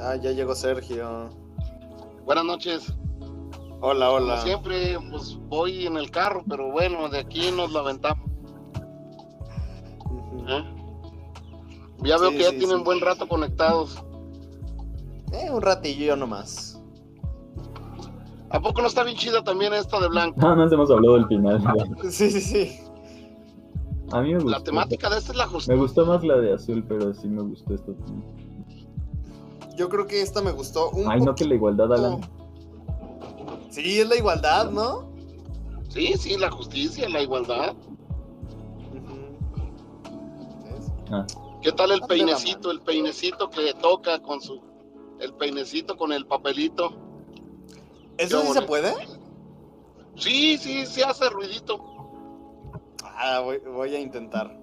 [0.00, 1.30] Ah, ya llegó Sergio.
[2.24, 2.92] Buenas noches.
[3.80, 4.40] Hola, Como hola.
[4.42, 8.28] siempre, pues voy en el carro, pero bueno, de aquí nos la aventamos.
[10.32, 10.48] Ujú.
[10.48, 10.64] ¿eh?
[12.04, 12.84] Ya veo Sí, que ya sí, tienen sí.
[12.84, 14.02] buen rato conectados.
[15.32, 16.71] Eh, un ratillo yo nomás.
[18.52, 20.38] ¿A poco no está bien chida también esta de blanco?
[20.40, 21.62] Nada más hemos hablado del final.
[22.10, 22.78] Sí, sí, sí.
[24.10, 24.50] A mí me gustó.
[24.50, 25.74] La temática de esta es la Me justicia.
[25.76, 27.94] gustó más la de azul, pero sí me gustó esto.
[29.76, 32.20] Yo creo que esta me gustó un Ay, no que la igualdad, Alan.
[33.70, 35.10] Sí, es la igualdad, ¿no?
[35.88, 37.74] Sí, sí, la justicia, la igualdad.
[41.10, 41.26] Ah,
[41.62, 42.70] ¿Qué tal el peinecito?
[42.70, 44.60] El peinecito que toca con su.
[45.20, 46.92] El peinecito con el papelito.
[48.18, 48.92] ¿Eso sí se puede?
[50.16, 51.80] Sí, sí, sí hace ruidito.
[53.04, 54.58] Ah, voy, voy a intentar.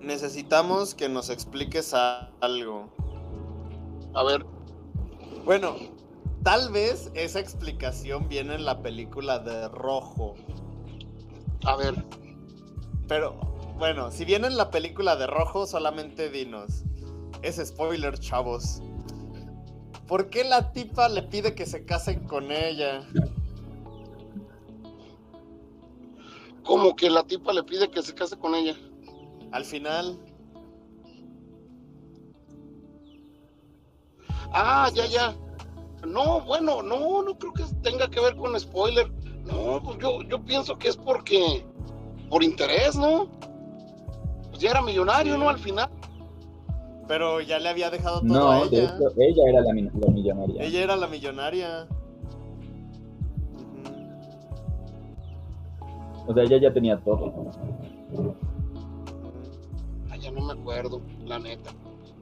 [0.00, 1.94] Necesitamos que nos expliques
[2.40, 2.88] algo.
[4.14, 4.44] A ver,
[5.44, 5.76] Bueno,
[6.42, 10.34] Tal vez esa explicación viene en la película de Rojo.
[11.64, 12.04] A ver,
[13.06, 13.34] Pero
[13.78, 16.84] bueno, si viene en la película de Rojo, solamente dinos.
[17.42, 18.82] Es spoiler, chavos.
[20.06, 23.06] ¿Por qué la tipa le pide que se casen con ella?
[26.68, 28.76] como que la tipa le pide que se case con ella.
[29.52, 30.18] Al final.
[34.52, 35.34] Ah, ya, ya.
[36.06, 39.10] No, bueno, no, no creo que tenga que ver con spoiler.
[39.46, 41.64] No, pues yo, yo pienso que es porque,
[42.28, 43.30] por interés, ¿no?
[44.50, 45.48] Pues ya era millonario, ¿no?
[45.48, 45.88] Al final.
[47.08, 48.84] Pero ya le había dejado todo No, a de ella.
[48.94, 50.62] hecho, ella era la, mi- la millonaria.
[50.62, 51.88] Ella era la millonaria.
[56.26, 57.32] O sea, ella ya tenía todo.
[60.10, 61.70] Ah, ya no me acuerdo, la neta.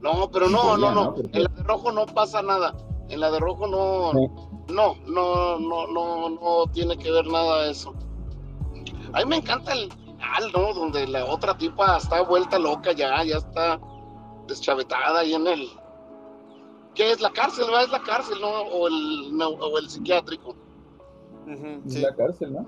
[0.01, 1.15] No, pero no, Sí, no, ya, no.
[1.33, 2.73] En la de rojo no pasa nada.
[3.09, 4.73] En la de rojo no, Sí.
[4.73, 7.93] no, no, no, no, no tiene que ver nada eso.
[9.11, 10.73] A mí me encanta el final, ¿no?
[10.73, 13.79] Donde la otra tipa está vuelta loca ya, ya está
[14.47, 15.69] deschavetada ahí en el.
[16.95, 17.65] ¿Qué es la cárcel?
[17.65, 17.83] ¿verdad?
[17.83, 18.47] Es la cárcel, ¿no?
[18.49, 20.55] O el, no, o el psiquiátrico.
[21.85, 22.65] Es Sí, la cárcel, ¿no?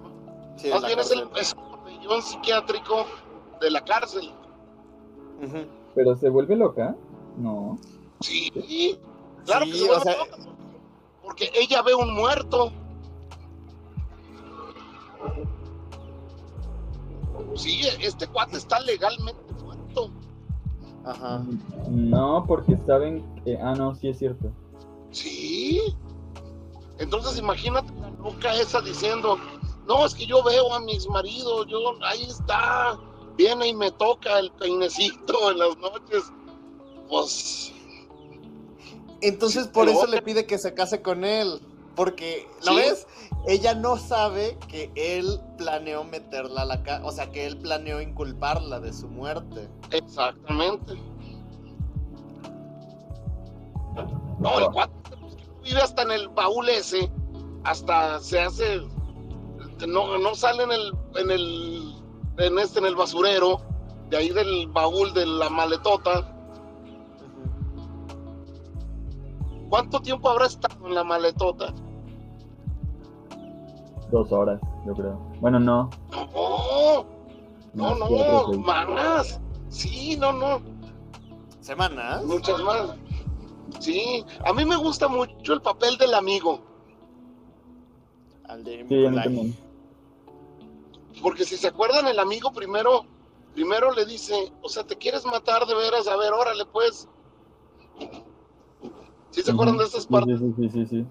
[0.57, 1.41] sí, Más bien es el, cárcel.
[1.41, 3.05] es el pabellón psiquiátrico
[3.59, 4.31] de la cárcel.
[5.95, 6.95] Pero se vuelve loca.
[7.37, 7.77] No.
[8.21, 8.51] Sí,
[9.45, 10.37] claro Sí, que se o vuelve sea- loca,
[11.23, 12.71] Porque ella ve un muerto.
[17.55, 20.11] Sí, este cuate está legalmente muerto.
[21.05, 21.43] Ajá.
[21.89, 23.57] No, porque saben que.
[23.57, 24.51] Ah, no, sí es cierto.
[25.11, 25.81] Sí.
[26.99, 29.37] Entonces imagínate la loca esa diciendo,
[29.87, 32.99] no, es que yo veo a mis maridos, yo, ahí está,
[33.37, 36.23] viene y me toca el peinecito en las noches.
[37.09, 37.73] Pues,
[39.21, 41.61] Entonces por eso le pide que se case con él.
[41.95, 42.77] Porque, ¿lo Sí.
[42.77, 43.07] ves?
[43.47, 47.05] Ella no sabe que él planeó meterla a la cárcel.
[47.05, 49.69] O sea, que él planeó inculparla de su muerte.
[49.91, 51.01] exactamente.
[54.39, 57.11] No, el cuate pues, que vive hasta en el baúl ese,
[57.65, 58.81] hasta se hace,
[59.85, 61.95] no, no sale en el, en el,
[62.37, 63.61] en este, en el basurero,
[64.09, 66.35] de ahí del baúl de la maletota.
[69.69, 71.73] ¿Cuánto tiempo habrá estado en la maletota?
[74.11, 75.17] Dos horas, yo creo.
[75.39, 75.89] Bueno, no.
[77.73, 78.65] No, no, cuatro, no, seis.
[78.89, 79.41] más.
[79.69, 80.61] Sí, no, no,
[81.61, 82.23] ¿Semanas?
[82.25, 82.95] muchas más.
[83.79, 86.59] Sí, a mí me gusta mucho el papel del amigo,
[88.45, 89.23] Al de Sí, a mí Nicolai.
[89.25, 89.55] también.
[91.21, 93.05] porque si se acuerdan, el amigo primero,
[93.53, 96.07] primero le dice, o sea, ¿te quieres matar de veras?
[96.07, 97.07] A ver, órale, pues.
[99.29, 100.39] ¿Sí se acuerdan de estas Sí, partes?
[100.39, 101.05] Sí, sí, sí, sí.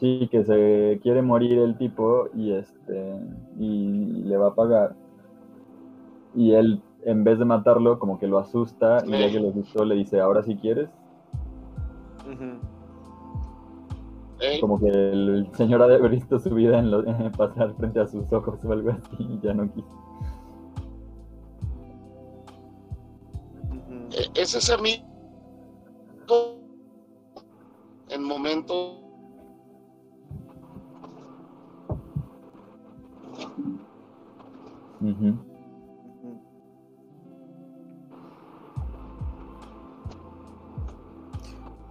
[0.00, 3.14] Sí, que se quiere morir el tipo y este
[3.58, 4.96] y le va a pagar.
[6.34, 9.32] Y él, en vez de matarlo, como que lo asusta y ya Sí.
[9.34, 10.88] que lo asustó le dice, ahora si quieres.
[12.26, 12.58] Ujú.
[14.40, 17.04] Ey, Como que el señor ha de haber visto su vida en lo-
[17.36, 19.86] pasar frente a sus ojos o algo así y ya no quiso.
[23.70, 24.08] Ujú.
[24.12, 25.04] e- es ese amigo
[28.08, 28.99] en momento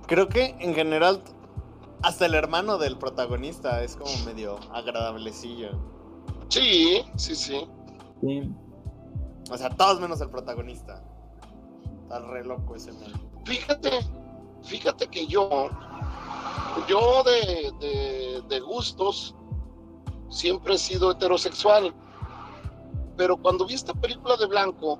[0.07, 1.21] Creo que en general
[2.01, 5.69] hasta el hermano del protagonista es como medio agradablecillo.
[6.47, 7.67] Sí, sí, sí.
[8.21, 8.51] Sí,
[9.51, 11.03] O sea, todos menos el protagonista.
[12.03, 13.11] Está re loco ese man.
[13.45, 13.91] Fíjate,
[14.63, 15.69] fíjate que yo,
[16.87, 19.35] yo de, de- de gustos,
[20.29, 21.93] siempre he sido heterosexual.
[23.19, 24.97] Pero cuando vi esta película de Blanco,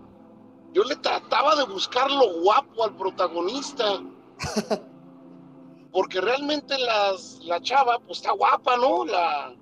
[0.74, 4.02] yo le trataba de buscar lo guapo al protagonista.
[5.94, 9.06] Porque realmente las, la chava, pues está guapa, ¿no?
[9.06, 9.56] La,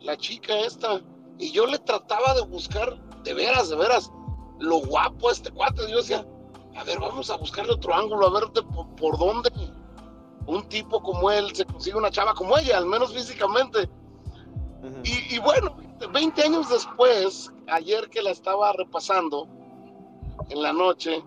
[0.00, 1.00] la chica esta.
[1.38, 4.10] Y yo le trataba de buscar, de veras, de veras,
[4.58, 5.88] lo guapo a este cuate.
[5.88, 6.26] Yo decía,
[6.74, 9.52] a ver, vamos a buscarle otro ángulo, a ver de por, por dónde
[10.46, 13.88] un tipo como él se consigue una chava como ella, al menos físicamente.
[15.04, 19.48] Y bueno, 20 años después, ayer que la estaba repasando
[20.48, 21.22] en la noche,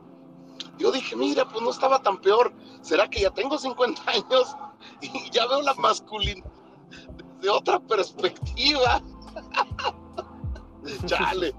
[0.78, 2.54] yo dije, mira, pues no estaba tan peor.
[2.82, 4.56] ¿Será que ya tengo 50 años
[5.02, 6.50] y ya veo la masculinidad
[7.42, 9.02] de otra perspectiva?
[11.06, 11.54] Chale.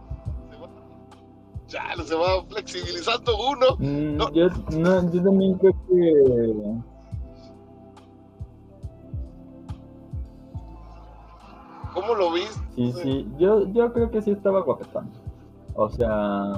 [1.69, 3.77] Chale, se va flexibilizando uno.
[3.79, 4.31] No.
[4.33, 6.93] Yo, no, yo también creo que
[11.95, 12.62] ¿Cómo lo viste?
[12.75, 15.11] Sí, sí, yo, yo creo que sí estaba guapetón.
[15.75, 16.53] O sea,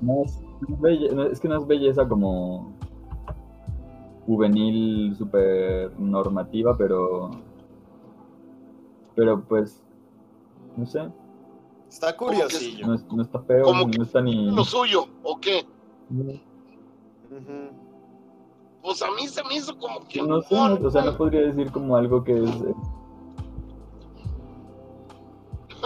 [0.00, 0.42] no es,
[0.80, 2.72] belle- no- es que no es belleza como
[4.26, 7.30] juvenil, súper normativa, pero.
[9.14, 9.82] Pero pues.
[10.76, 11.08] No sé,
[11.88, 12.86] Está curiosillo.
[12.86, 14.50] no, es- no está feo, no está ni.
[14.50, 15.64] ¿Lo suyo o qué?
[16.10, 17.70] Ujú.
[18.82, 20.22] Pues a mí se me hizo como que.
[20.22, 22.50] No sé, o sea, no podría decir como algo que es.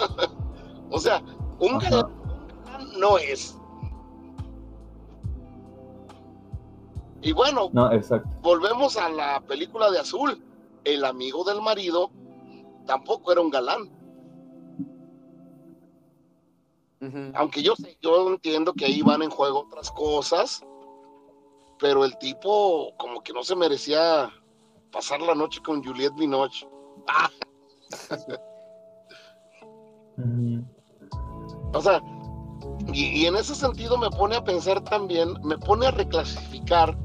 [0.92, 1.22] O sea,
[1.60, 1.88] un Ajá.
[1.88, 3.56] galán no es.
[7.22, 7.90] Y bueno, No,
[8.42, 10.42] volvemos a la película de Azul.
[10.84, 12.10] El amigo del marido
[12.86, 13.90] tampoco era un galán.
[17.34, 20.62] Aunque yo sé, yo entiendo que ahí van en juego otras cosas,
[21.78, 24.30] pero el tipo como que no se merecía
[24.92, 26.68] pasar la noche con Juliette Binoche.
[27.08, 27.30] Ah,
[31.72, 32.02] O sea,
[32.92, 36.96] y, en ese sentido me pone a pensar también, me pone a reclasificar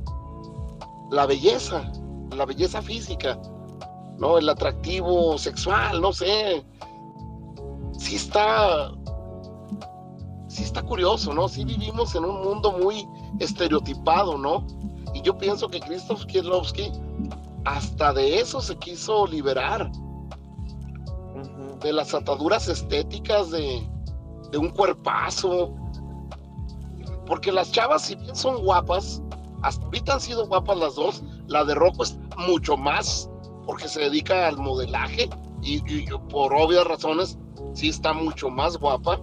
[1.11, 1.91] la belleza,
[2.35, 3.39] la belleza física,
[4.17, 4.37] ¿no?
[4.37, 6.65] El atractivo sexual, no sé.
[7.97, 8.91] Sí está,
[10.47, 11.47] sí está curioso, ¿no?
[11.47, 13.07] Sí vivimos en un mundo muy
[13.39, 14.65] estereotipado, ¿no?
[15.13, 16.91] Y yo pienso que Krzysztof Kieslowski
[17.65, 19.91] hasta de eso se quiso liberar.
[21.85, 23.87] De las ataduras estéticas de,
[24.57, 25.73] un cuerpazo.
[27.27, 29.21] Porque las chavas, si bien son guapas,
[29.61, 33.29] hasta ahorita han sido guapas las dos, la de Rocco es mucho más,
[33.65, 35.29] porque se dedica al modelaje
[35.61, 35.79] y,
[36.29, 37.37] por obvias razones
[37.73, 39.19] sí está mucho más guapa.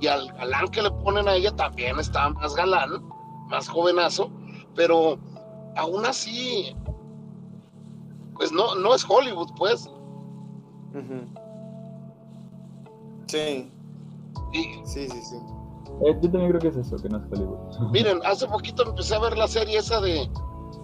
[0.00, 2.90] Y al galán que le ponen a ella también está más galán,
[3.48, 4.30] más jovenazo,
[4.76, 5.18] pero
[5.76, 6.76] aún así,
[8.34, 9.88] pues no, no es Hollywood, pues.
[10.92, 11.43] Ujú.
[13.34, 13.70] Sí,
[14.84, 15.36] sí, sí, sí.
[16.06, 17.58] Eh, yo también creo que es eso, que no es Hollywood.
[17.92, 20.28] Miren, hace poquito empecé a ver la serie esa de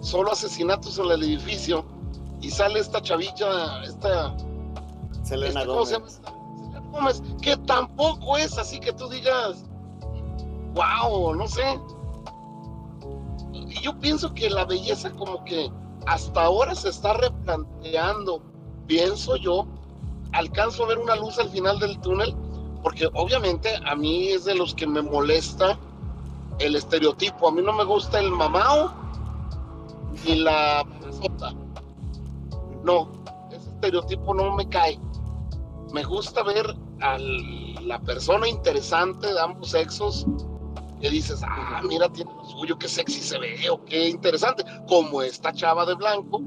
[0.00, 1.84] solo asesinatos en el edificio
[2.40, 4.36] y sale esta chavilla, esta,
[5.22, 6.12] Selena esta- ¿cómo se Gómez.
[6.14, 9.64] Selena Gómez, que tampoco es así que tú digas,
[10.74, 11.78] wow, no sé.
[13.52, 15.70] Y yo pienso que la belleza como que
[16.06, 18.42] hasta ahora se está replanteando,
[18.86, 19.66] pienso yo,
[20.32, 22.34] alcanzo a ver una luz al final del túnel,
[22.82, 25.78] porque obviamente a mí es de los que me molesta
[26.58, 27.48] el estereotipo.
[27.48, 28.92] A mí no me gusta el mamao
[30.24, 31.52] ni la mamazota.
[32.84, 33.08] No,
[33.50, 34.98] ese estereotipo no me cae.
[35.92, 40.26] Me gusta ver a la persona interesante de ambos sexos
[41.00, 45.22] que dices, ah, mira, tiene lo suyo, qué sexy se ve, o qué interesante, como
[45.22, 46.42] esta chava de blanco.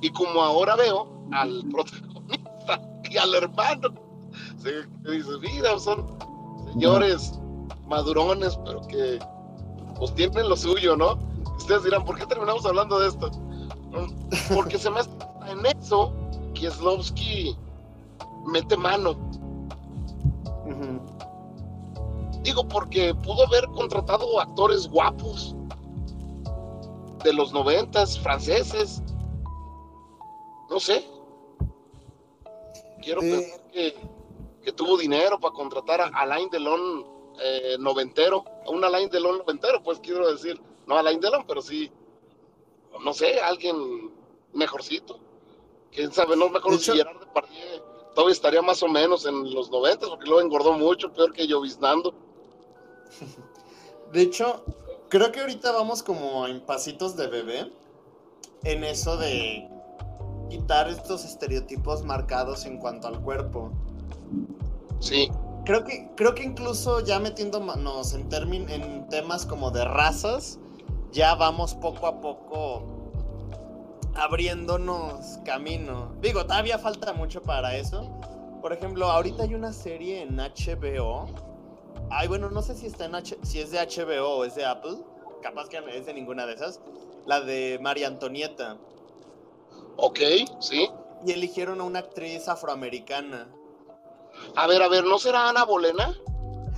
[0.00, 2.13] Y como ahora veo al protagonista
[3.14, 3.88] y al hermano,
[4.58, 4.70] se,
[5.04, 6.18] que dices, mira, son
[6.72, 7.38] señores
[7.86, 9.18] madurones, pero que
[9.96, 11.18] pues tienen lo suyo, ¿no?
[11.56, 13.30] Ustedes dirán, ¿por qué terminamos hablando de esto?
[13.92, 15.10] Mm, Porque se me hace
[15.48, 16.12] en eso
[16.54, 17.56] Kieslowski
[18.46, 19.14] mete mano.
[22.42, 25.54] Digo, porque pudo haber contratado actores guapos
[27.22, 29.02] de los noventas, franceses.
[30.68, 31.13] No sé.
[33.04, 33.94] Quiero pensar que,
[34.62, 37.06] que tuvo dinero para contratar a Alain Delon
[37.40, 41.90] eh, noventero, a un Alain Delon noventero, pues quiero decir, no Alain Delon, pero sí,
[43.00, 44.12] no sé, alguien
[44.52, 45.18] mejorcito.
[45.92, 49.52] Quién sabe, no me acuerdo De si Gerard Depardieu todavía estaría más o menos en
[49.52, 52.14] los noventas, porque luego engordó mucho, peor que lloviznando.
[54.12, 54.64] De hecho,
[55.08, 57.72] creo que ahorita vamos como en pasitos de bebé
[58.62, 59.68] en eso de
[60.54, 63.72] quitar estos estereotipos marcados en cuanto al cuerpo.
[65.00, 65.30] Sí,
[65.64, 68.28] Creo que, creo que incluso ya metiéndonos en,
[68.70, 70.58] en temas como de razas,
[71.10, 72.82] ya vamos poco a poco
[74.14, 76.12] abriéndonos camino.
[76.20, 78.10] Digo, todavía falta mucho para eso.
[78.60, 81.26] Por ejemplo, ahorita hay una serie en HBO.
[82.10, 84.66] Ay, bueno, no sé si está en H si es de HBO o es de
[84.66, 84.98] Apple.
[85.42, 86.80] Capaz que es de ninguna de esas.
[87.24, 88.76] La de María Antonieta.
[89.96, 90.18] Ok,
[90.60, 90.88] sí.
[91.26, 93.48] Y eligieron a una actriz afroamericana.
[94.56, 96.14] A ver, a ver, ¿no será Ana Bolena?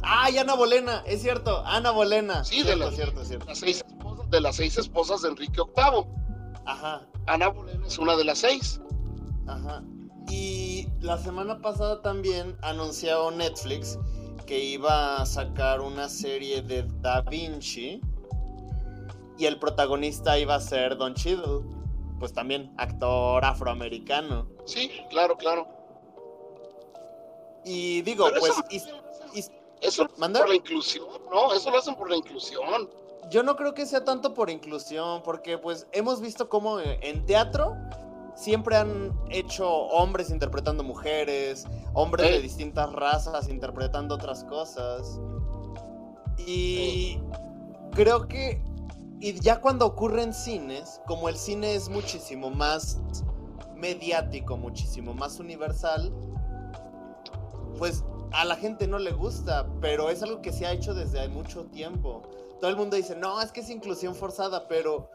[0.02, 1.02] ¡Ay, Ana Bolena!
[1.06, 2.44] Es cierto, Ana Bolena.
[2.44, 3.46] Sí, de la- cierto, cierto.
[3.46, 6.04] Las seis esposas, de las seis esposas de Enrique VIII.
[6.66, 8.80] Ajá, Ana Bolena es una de las seis.
[9.48, 9.82] ajá.
[10.28, 13.98] Y la semana pasada también anunció Netflix
[14.44, 18.00] que iba a sacar una serie de Da Vinci
[19.38, 21.62] y el protagonista iba a ser Don Cheadle,
[22.18, 24.46] pues también actor afroamericano.
[24.64, 25.66] Sí, claro, claro.
[27.64, 28.64] Y digo, Pero pues, eso-
[29.34, 29.44] y- y-
[29.82, 30.40] Eso lo hacen ¿Manda?
[30.40, 31.52] por la inclusión, ¿no?
[31.52, 32.88] Eso lo hacen por la inclusión.
[33.30, 37.26] yo no creo que sea tanto por inclusión, porque pues hemos visto cómo eh, en
[37.26, 37.74] teatro
[38.36, 45.18] siempre han hecho hombres interpretando mujeres, hombres de distintas razas interpretando otras cosas.
[46.38, 47.18] Y
[47.92, 48.62] creo que
[49.20, 52.98] y ya cuando ocurre en cines, como el cine es muchísimo más
[53.74, 56.12] mediático, muchísimo más universal,
[57.78, 61.26] pues a la gente no le gusta, pero es algo que se ha hecho desde
[61.28, 62.22] mucho tiempo.
[62.60, 65.10] Todo el mundo dice, no, es que es inclusión forzada, pero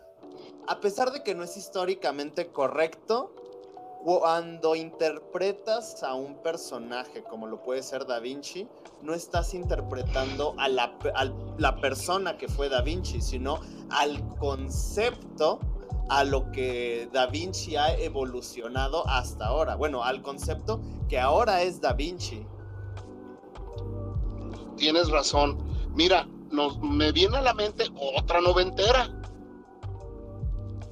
[0.68, 3.36] a pesar de que no es históricamente correcto,
[4.04, 8.68] cuando interpretas a un personaje como lo puede ser Da Vinci,
[9.02, 15.60] no estás interpretando a la, persona que fue Da Vinci, sino al concepto
[16.10, 19.76] a lo que Da Vinci ha evolucionado hasta ahora.
[19.76, 22.46] Bueno, al concepto que ahora es Da Vinci.
[24.78, 25.58] Tienes razón.
[25.94, 26.28] Mira,
[26.82, 27.86] me viene a la mente
[28.18, 29.10] otra noventera.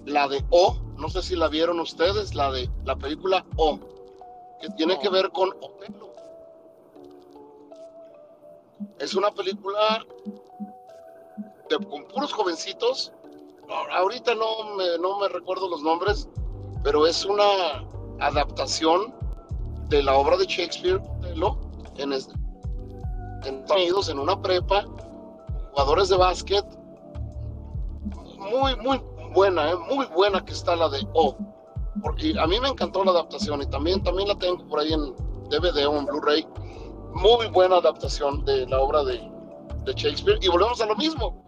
[0.05, 0.88] La de O.
[0.99, 3.79] No sé si la vieron ustedes, la de la película O.
[4.61, 4.99] Que tiene No.
[4.99, 6.09] que ver con Otelo.
[8.99, 10.05] Es una película
[11.69, 13.11] de- con puros jovencitos.
[13.93, 16.27] Ahorita no me, no me recuerdo los nombres,
[16.83, 17.85] pero es una
[18.19, 19.13] adaptación
[19.89, 21.57] de la obra de Shakespeare, Otelo,
[21.97, 22.29] en, es-
[23.45, 24.85] en Estados Unidos, en una prepa,
[25.71, 26.65] jugadores de básquet.
[28.37, 28.99] Muy, muy
[29.33, 29.75] buena, ¿eh?
[29.75, 31.35] muy buena que está la de O.
[32.03, 35.13] Porque a mí me encantó la adaptación y también, también la tengo por ahí en
[35.49, 36.47] DVD o en Blu-ray.
[37.13, 39.19] Muy buena adaptación de la obra de,
[39.85, 40.37] de Shakespeare.
[40.41, 41.43] Y volvemos a lo mismo.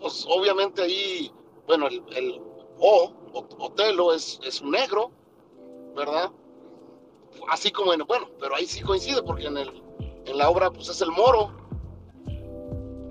[0.00, 1.32] Pues obviamente ahí,
[1.66, 2.40] bueno, el, el
[2.78, 5.10] O, Ot- Otelo, es, es un negro,
[5.96, 6.30] ¿verdad?
[7.48, 9.82] Así como en, bueno, pero ahí sí coincide porque en el,
[10.26, 11.50] en la obra pues es el moro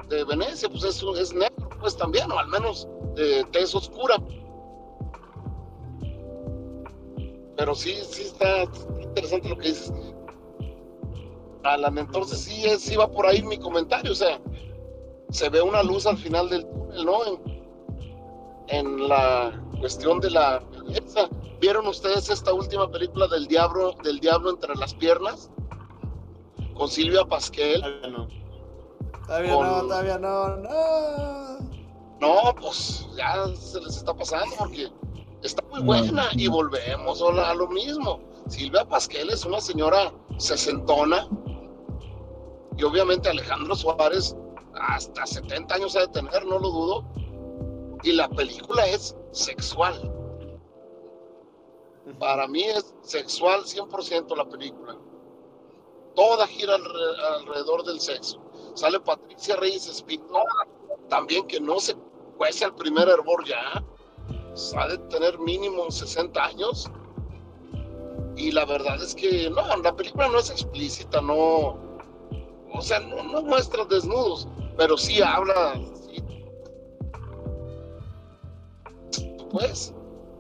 [0.08, 4.16] de Venecia, pues es, es negro, pues también, o al menos de tez oscura.
[7.58, 8.64] Pero sí, sí está
[9.02, 9.94] interesante lo que dices.
[11.64, 14.40] Alan, entonces sí, sí va por ahí mi comentario, o sea,
[15.32, 17.20] se ve una luz al final del túnel, ¿no?
[18.68, 21.28] En, la cuestión de la belleza.
[21.60, 25.50] ¿Vieron ustedes esta última película del diablo, del diablo entre las piernas?
[26.76, 27.82] Con Silvia Pasquel.
[27.82, 28.28] Todavía no.
[29.26, 31.55] Todavía no, todavía no, no.
[32.22, 34.90] No, pues ya se les está pasando porque
[35.44, 38.20] está muy buena y volvemos a lo- mismo.
[38.48, 41.28] Silvia Pasquel es una señora sesentona
[42.78, 44.36] y obviamente Alejandro Suárez
[44.76, 47.06] hasta 70 años ha de tener, no lo dudo.
[48.04, 50.12] Y la película es sexual.
[52.20, 54.96] Para mí es sexual 100% la película.
[56.16, 58.40] Toda gira alre- alrededor del sexo.
[58.76, 60.68] Sale Patricia Reyes Espinosa,
[61.10, 61.96] también que no se
[62.38, 63.84] cuece el primer hervor ya.
[64.78, 66.90] Ha de tener mínimo 60 años.
[68.38, 71.78] Y la verdad es que no, la película no es explícita, no.
[72.74, 74.48] O sea, no, no muestra desnudos,
[74.78, 75.80] pero sí habla.
[76.10, 76.24] sí.
[79.52, 79.94] Pues,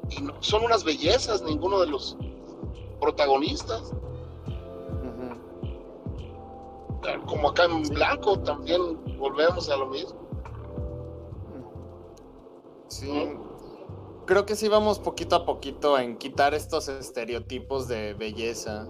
[0.09, 2.17] y no son unas bellezas ninguno de los
[2.99, 3.93] protagonistas.
[7.27, 10.24] Como acá en blanco también volvemos a lo mismo.
[12.87, 13.31] Sí.
[14.25, 18.87] Creo que sí vamos poquito a poquito en quitar estos estereotipos de belleza.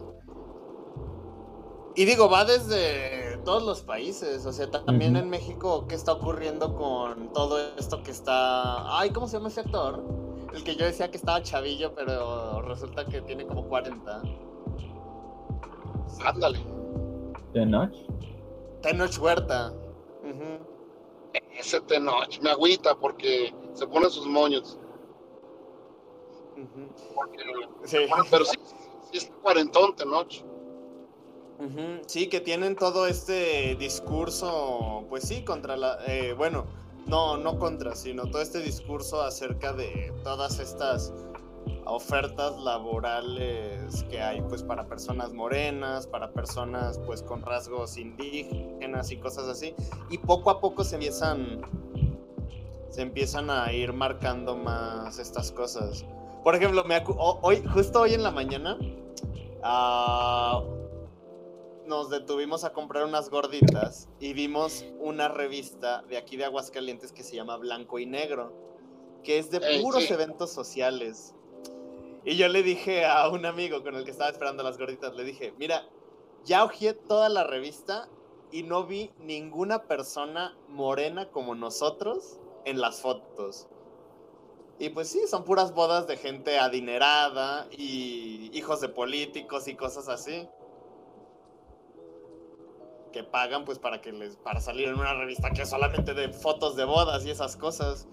[1.96, 4.46] Y digo, va desde todos los países.
[4.46, 9.00] O sea, también en México, ¿qué está ocurriendo con todo esto que está.
[9.00, 10.04] Ay, ¿cómo se llama ese actor?
[10.54, 14.22] El que yo decía que estaba chavillo, pero resulta que tiene como 40.
[16.24, 16.60] Ándale.
[17.54, 17.93] Tenoch.
[18.82, 19.74] Tenoch Huerta.
[21.58, 24.80] Ese Tenoch me agüita porque se pone sus moños.
[27.13, 27.43] Porque-
[27.84, 27.97] Sí.
[28.32, 28.57] pero sí,
[29.11, 30.34] sí es cuarentón Tenoch.
[31.57, 36.65] Ujú, Sí, que tienen todo este discurso, pues sí, contra la, eh, bueno,
[37.05, 41.13] no, no contra, sino todo este discurso acerca de todas estas
[41.86, 49.17] ofertas laborales que hay, pues para personas morenas, para personas, pues con rasgos indígenas y
[49.17, 49.73] cosas así,
[50.09, 51.61] y poco a poco se empiezan,
[52.96, 56.06] se empiezan a ir marcando más estas cosas.
[56.46, 58.78] Por ejemplo, me hoy, justo hoy en la mañana,
[59.62, 60.64] ah,
[61.86, 67.24] nos detuvimos a comprar unas gorditas y vimos una revista de aquí de Aguascalientes que
[67.24, 68.54] se llama Blanco y Negro,
[69.26, 70.14] que es de puros sí.
[70.14, 71.36] eventos sociales.
[72.24, 75.26] Y yo le dije a un amigo con el que estaba esperando las gorditas, le
[75.26, 75.86] dije, mira,
[76.46, 78.08] ya hojeé toda la revista
[78.54, 83.68] y no vi ninguna persona morena como nosotros en las fotos.
[84.78, 90.09] Y pues sí, son puras bodas de gente adinerada y hijos de políticos y cosas
[90.09, 90.47] así.
[93.13, 96.34] Que pagan pues para que les para salir en una revista que es solamente de
[96.34, 98.07] fotos de bodas y esas cosas.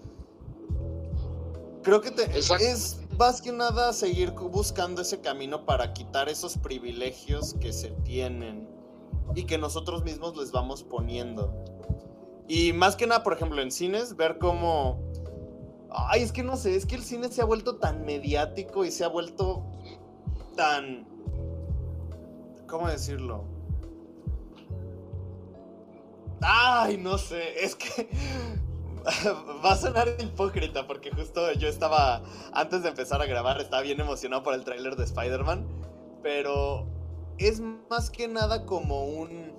[1.81, 7.55] Creo que te, es más que nada seguir buscando ese camino para quitar esos privilegios
[7.55, 8.69] que se tienen
[9.35, 11.53] y que nosotros mismos les vamos poniendo.
[12.47, 15.01] Y más que nada, por ejemplo, en cines, ver cómo...
[15.89, 18.91] Ay, es que no sé, es que el cine se ha vuelto tan mediático y
[18.91, 19.63] se ha vuelto
[20.55, 21.07] tan...
[22.67, 23.45] ¿Cómo decirlo?
[26.41, 28.09] Ay, no sé, es que
[29.63, 32.21] va a sonar hipócrita porque justo yo estaba,
[32.51, 35.65] antes de empezar a grabar, estaba bien emocionado por el tráiler de Spider-Man,
[36.21, 36.85] pero
[37.37, 39.53] es más que nada como un...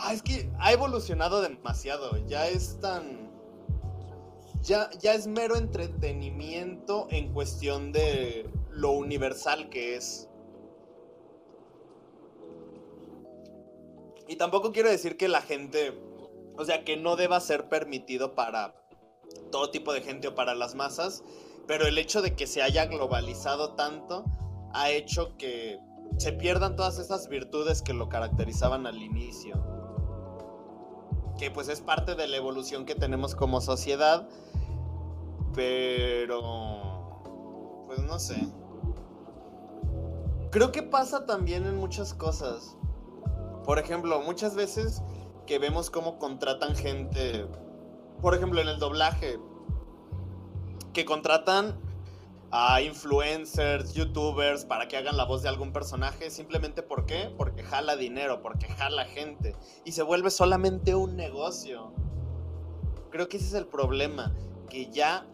[0.00, 3.28] Ah, es que ha evolucionado demasiado, ya es tan...
[4.62, 10.28] Ya, ya es mero entretenimiento en cuestión de lo universal que es.
[14.28, 15.98] Y tampoco quiero decir que la gente,
[16.56, 18.74] o sea, que no deba ser permitido para
[19.50, 21.24] todo tipo de gente o para las masas,
[21.66, 24.24] pero el hecho de que se haya globalizado tanto
[24.74, 25.78] ha hecho que
[26.18, 29.87] se pierdan todas esas virtudes que lo caracterizaban al inicio.
[31.38, 34.28] Que pues es parte de la evolución que tenemos como sociedad,
[35.54, 38.48] pero pues no sé.
[40.50, 42.76] Creo que pasa también en muchas cosas.
[43.64, 45.02] Por ejemplo, muchas veces
[45.46, 47.46] que vemos cómo contratan gente,
[48.20, 49.38] por ejemplo, en el doblaje,
[50.92, 51.78] que contratan
[52.50, 57.32] a influencers, youtubers para que hagan la voz de algún personaje, simplemente ¿por qué?
[57.36, 61.92] Porque jala dinero, porque jala gente y se vuelve solamente un negocio.
[63.10, 64.34] Creo que ese es el problema,
[64.70, 65.26] que ya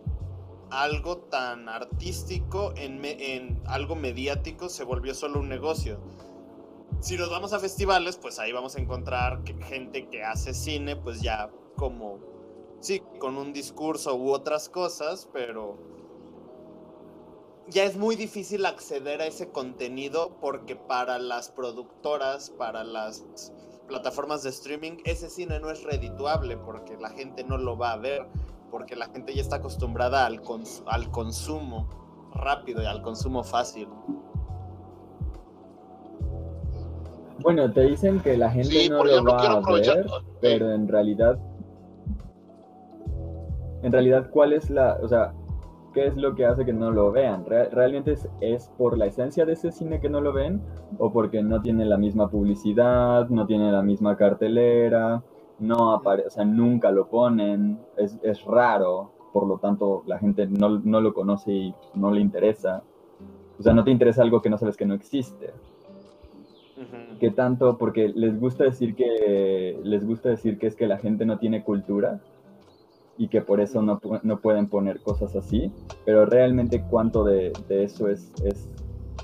[0.71, 6.01] algo tan artístico en, en algo mediático se volvió solo un negocio.
[7.01, 11.21] Si nos vamos a festivales, pues ahí vamos a encontrar gente que hace cine, pues
[11.21, 12.19] ya como,
[12.81, 15.77] sí, con un discurso u otras cosas, pero
[17.69, 23.25] ya es muy difícil acceder a ese contenido porque para las productoras, para las
[23.89, 27.97] plataformas de streaming, ese cine no es redituable porque la gente no lo va a
[27.97, 28.27] ver,
[28.71, 31.89] porque la gente ya está acostumbrada al, cons- al consumo
[32.35, 33.89] rápido y al consumo fácil.
[37.41, 40.07] Bueno, te dicen que la gente Sí, no lo no va a ver,
[40.41, 41.39] pero en realidad,
[43.83, 45.35] en realidad, ¿cuál es la, o sea,
[45.95, 47.47] qué es lo que hace que no lo vean?
[47.47, 50.61] Re- ¿Realmente es, es por la esencia de ese cine que no lo ven?
[50.99, 55.23] ¿O porque no tiene la misma publicidad, no tiene la misma cartelera,
[55.59, 60.47] no aparece, o sea, nunca lo ponen, es, es raro, por lo tanto la gente
[60.47, 62.83] no, no lo conoce y no le interesa?
[63.59, 65.53] O sea, no te interesa algo que no sabes que no existe
[67.21, 71.25] que tanto porque les gusta decir que les gusta decir que es que la gente
[71.25, 72.21] no tiene cultura
[73.17, 75.71] y que por eso no, no pueden poner cosas así,
[76.05, 78.69] pero realmente cuánto de, de eso es, es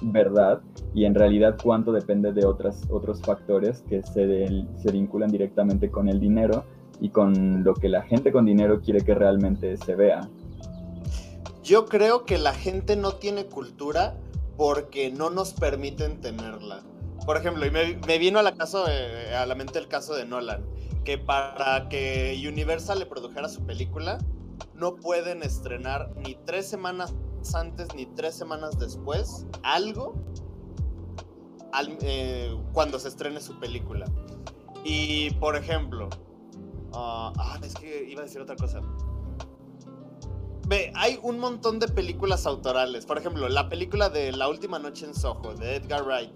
[0.02, 0.60] verdad
[0.94, 5.90] y en realidad cuánto depende de otras, otros factores que se, del- se vinculan directamente
[5.90, 6.64] con el dinero
[7.00, 10.28] y con lo que la gente con dinero quiere que realmente se vea.
[11.62, 14.16] Yo creo que la gente no tiene cultura
[14.56, 16.82] porque no nos permiten tenerla.
[17.26, 20.14] Por ejemplo, y me, me vino a la, caso, eh, a la mente el caso
[20.14, 20.62] de Nolan,
[21.04, 24.18] que para que Universal le produjera su película,
[24.74, 27.14] no pueden estrenar ni tres semanas
[27.54, 30.14] antes ni tres semanas después algo
[31.72, 34.04] al- eh, cuando se estrene su película.
[34.84, 36.08] Y, por ejemplo,
[36.92, 38.80] ah, ah, es que iba a decir otra cosa.
[40.66, 43.04] Ve, hay un montón de películas autorales.
[43.06, 46.30] Por ejemplo, la película de La última noche en Soho, de Edgar Wright.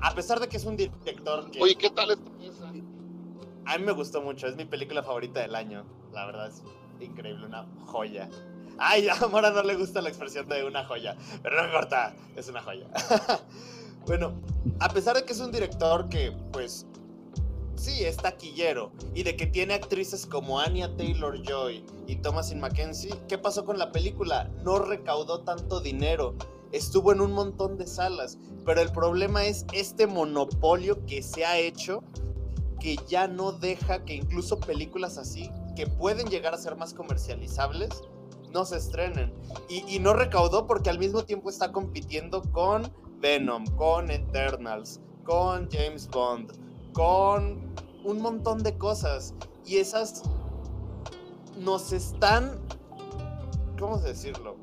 [0.00, 2.72] A pesar de que es un director que Oye, ¿qué tal esta pieza?
[3.68, 5.84] A mí me gustó mucho, es mi película favorita del año.
[6.12, 6.62] La verdad es
[7.00, 8.30] increíble, una joya.
[8.78, 12.48] Ay, a Mora no le gusta la expresión de una joya, pero no importa, es
[12.48, 12.86] una joya.
[14.06, 14.32] bueno,
[14.80, 16.86] a pesar de que es un director que, pues,
[17.76, 23.14] sí, es taquillero y de que tiene actrices como Anya Taylor Joy y Thomasin Mackenzie,
[23.28, 24.50] ¿qué pasó con la película?
[24.64, 26.34] No recaudó tanto dinero.
[26.72, 31.58] Estuvo en un montón de salas, pero el problema es este monopolio que se ha
[31.58, 32.02] hecho
[32.78, 37.90] que ya no deja que incluso películas así, que pueden llegar a ser más comercializables,
[38.52, 39.32] no se estrenen.
[39.68, 45.68] Y, y no recaudó porque al mismo tiempo está compitiendo con Venom, con Eternals, con
[45.70, 46.52] James Bond,
[46.92, 47.74] con
[48.04, 49.34] un montón de cosas.
[49.66, 50.22] Y esas
[51.58, 52.58] nos están,
[53.78, 54.56] ¿cómo decirlo?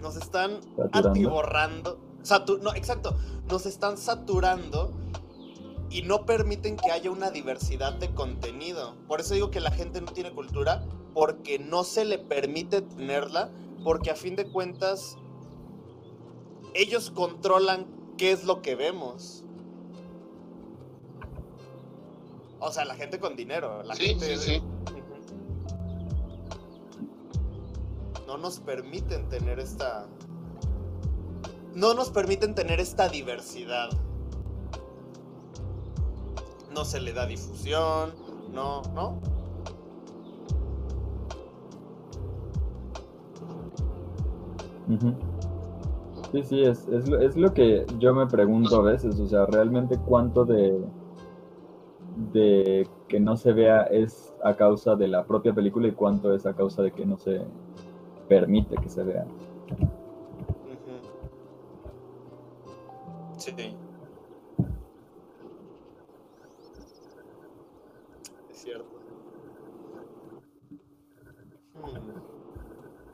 [0.00, 1.08] Nos están Saturando.
[1.10, 1.98] atiborrando.
[2.22, 3.16] satu- no, exacto.
[3.50, 4.92] Nos están saturando
[5.90, 8.94] y no permiten que haya una diversidad de contenido.
[9.08, 13.50] Por eso digo que la gente no tiene cultura, porque no se le permite tenerla,
[13.82, 15.16] porque a fin de cuentas
[16.74, 17.86] ellos controlan
[18.16, 19.44] qué es lo que vemos.
[22.60, 24.36] O sea, la gente con dinero, la Sí, gente...
[24.36, 24.62] sí, sí.
[28.26, 30.06] No nos permiten tener esta...
[31.74, 33.88] No nos permiten tener esta diversidad.
[36.74, 38.12] No se le da difusión,
[38.52, 39.20] no, ¿no?
[46.32, 49.46] Sí, sí, es, es, lo, es lo que yo me pregunto a veces, o sea,
[49.46, 50.80] realmente cuánto de,
[52.32, 56.46] de que no se vea es a causa de la propia película y cuánto es
[56.46, 57.40] a causa de que no se
[58.28, 59.26] permite que se vea.
[63.36, 63.52] Sí.
[68.50, 68.84] Es cierto.
[71.74, 72.20] Hmm.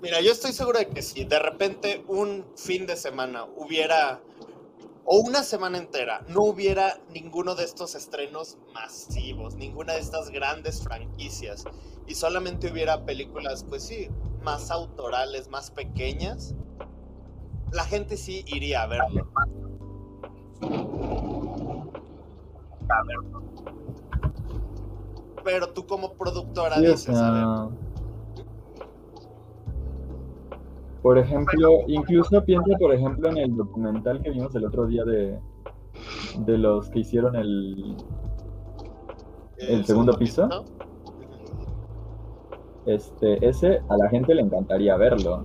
[0.07, 4.21] Mira, yo estoy seguro de que si de repente un fin de semana hubiera,
[5.05, 10.81] o una semana entera, no hubiera ninguno de estos estrenos masivos, ninguna de estas grandes
[10.81, 11.65] franquicias,
[12.07, 14.09] y solamente hubiera películas, pues sí,
[14.45, 16.55] más autorales, más pequeñas,
[17.73, 19.29] la gente sí iría a verlo.
[22.89, 23.43] A verlo.
[25.43, 27.86] Pero tú como productora dices, a ver,
[31.07, 35.39] por ejemplo, incluso piensa, por ejemplo, en el documental que vimos el otro día de,
[36.39, 37.95] de los que hicieron el,
[39.57, 40.49] ¿el segundo piso?
[42.87, 45.45] Este, ese a la gente le encantaría verlo,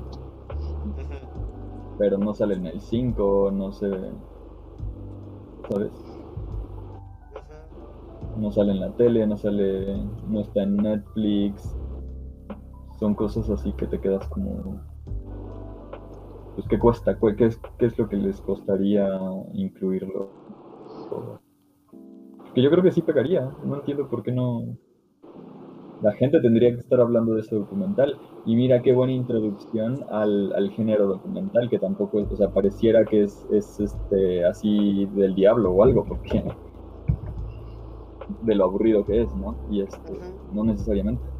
[1.99, 3.91] pero no sale en el 5, no sé,
[5.69, 5.91] ¿sabes?
[8.35, 9.95] No sale en la tele, no sale,
[10.27, 11.77] no está en Netflix.
[12.99, 14.89] Son cosas así que te quedas como,
[16.55, 19.07] pues qué cuesta, ¿Cu- qué es, qué es lo que les costaría
[19.53, 20.31] incluirlo.
[22.53, 24.77] Que yo creo que sí pegaría, no entiendo por qué no.
[26.01, 28.19] La gente tendría que estar hablando de ese documental.
[28.43, 33.05] Y mira qué buena introducción al, al género documental, que tampoco es, o sea, pareciera
[33.05, 36.43] que es, es este así del diablo o algo, porque
[38.27, 39.57] de lo aburrido que es, ¿no?
[39.69, 40.19] Y este,
[40.51, 41.30] no necesariamente.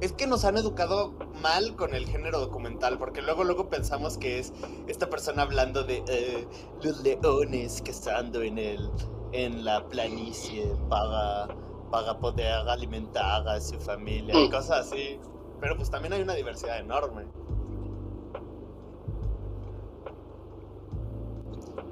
[0.00, 4.38] Es que nos han educado mal con el género documental, porque luego luego pensamos que
[4.38, 4.52] es
[4.86, 6.46] esta persona hablando de eh,
[6.82, 8.90] los leones que estando en el
[9.32, 11.48] en la planicie para
[11.90, 15.18] para poder alimentar a su familia y cosas así.
[15.60, 17.24] Pero pues también hay una diversidad enorme.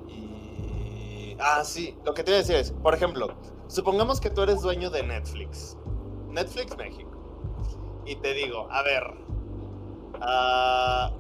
[0.09, 3.29] Y ah, sí, lo que te iba a decir es, por ejemplo,
[3.67, 5.79] supongamos que tú eres dueño de Netflix.
[6.29, 7.14] Netflix México
[8.07, 9.03] y te digo, a ver,
[10.21, 11.11] ah,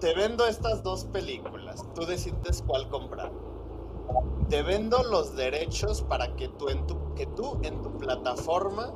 [0.00, 3.30] te vendo estas dos películas, tú decides cuál comprar.
[4.48, 8.92] Te vendo los derechos para que tú en tu, que tú en tu plataforma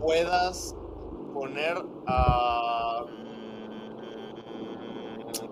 [0.00, 0.74] puedas
[1.32, 3.04] poner a...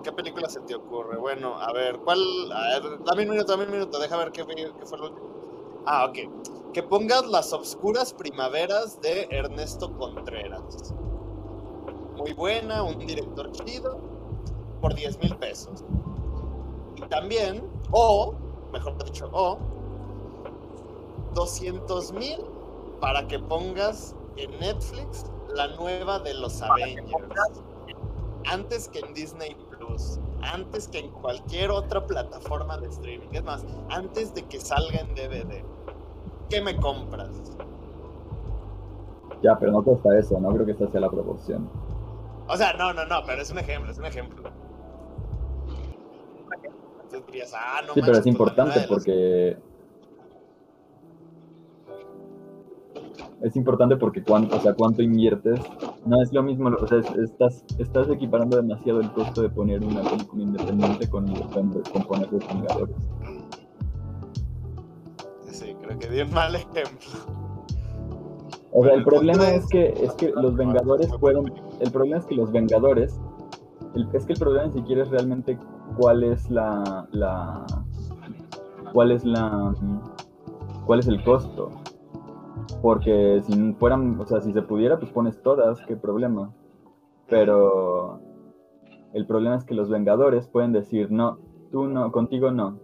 [0.02, 1.16] ¿Qué película se te ocurre?
[1.16, 2.18] Bueno, a ver, ¿cuál?
[2.52, 5.28] A ver, dame un minuto, dame un minuto, deja ver qué, qué fue lo último.
[5.86, 6.18] Ah, ok.
[6.76, 10.92] Que pongas las obscuras primaveras de Ernesto Contreras.
[12.18, 13.98] Muy buena, un director chido,
[14.82, 15.86] por 10 mil pesos.
[16.96, 18.34] Y también, o,
[18.74, 19.56] mejor dicho, o,
[21.32, 22.44] 200 mil
[23.00, 25.24] para que pongas en Netflix
[25.54, 27.62] la nueva de los Avengers.
[28.44, 33.28] Antes que en Disney Plus, antes que en cualquier otra plataforma de streaming.
[33.32, 35.64] Es más, antes de que salga en DVD.
[36.48, 37.28] ¿Qué me compras?
[39.42, 41.68] Ya, pero no cuesta eso, no creo que esta sea la proporción.
[42.48, 44.42] O sea, no, no, no, pero es un ejemplo, es un ejemplo.
[46.92, 49.56] Entonces dirías, ah, no Sí, pero es pues, importante porque.
[53.42, 55.60] Es importante porque cuánto, o sea, cuánto inviertes.
[56.04, 59.82] No es lo mismo, o sea, es- estás, estás equiparando demasiado el costo de poner
[59.82, 62.96] una película independiente con, con, con poner los Vengadores.
[65.56, 67.08] Sí, creo que di un mal ejemplo.
[68.72, 71.50] O sea, el problema es que, es que los Vengadores pueden.
[71.80, 73.18] El problema es que los Vengadores.
[73.94, 75.58] el- es que el problema ni siquiera es realmente
[75.96, 77.08] cuál es la.
[77.12, 77.64] la
[78.92, 79.74] cuál es la.
[80.84, 81.70] cuál es el costo.
[82.82, 84.20] Porque si fueran.
[84.20, 86.52] O sea, si se pudiera, pues pones todas, qué problema.
[87.28, 88.20] Pero.
[89.14, 91.38] El problema es que los Vengadores pueden decir, no,
[91.72, 92.78] tú no, contigo no.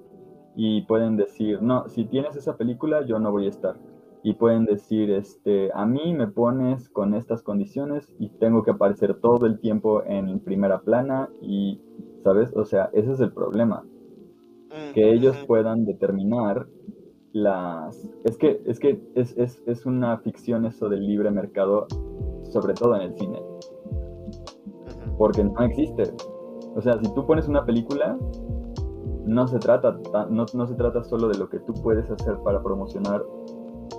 [0.54, 3.76] Y pueden decir, no, si tienes esa película, yo no voy a estar
[4.24, 9.14] y pueden decir, este, a mí me pones con estas condiciones y tengo que aparecer
[9.20, 11.80] todo el tiempo en primera plana y,
[12.22, 12.54] ¿sabes?
[12.54, 13.82] O sea, ese es el problema,
[14.72, 16.66] Mm, que ellos puedan determinar
[17.32, 18.08] las...
[18.24, 21.86] Es que, es, que es, es, es una ficción eso del libre mercado,
[22.44, 23.42] sobre todo en el cine,
[25.18, 26.04] porque no existe.
[26.74, 28.18] O sea, si tú pones una película,
[29.24, 32.36] no se trata, ta- no, no se trata solo de lo que tú puedes hacer
[32.44, 33.22] para promocionar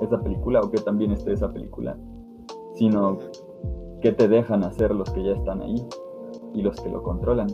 [0.01, 1.97] esa película o que también esté esa película,
[2.75, 3.17] sino
[4.01, 5.75] que te dejan hacer los que ya están ahí
[6.53, 7.47] y los que lo controlan.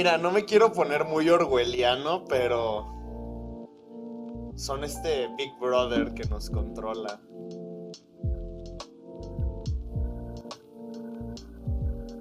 [0.00, 3.68] Mira, no me quiero poner muy orwelliano, pero
[4.54, 7.20] son este Big Brother que nos controla.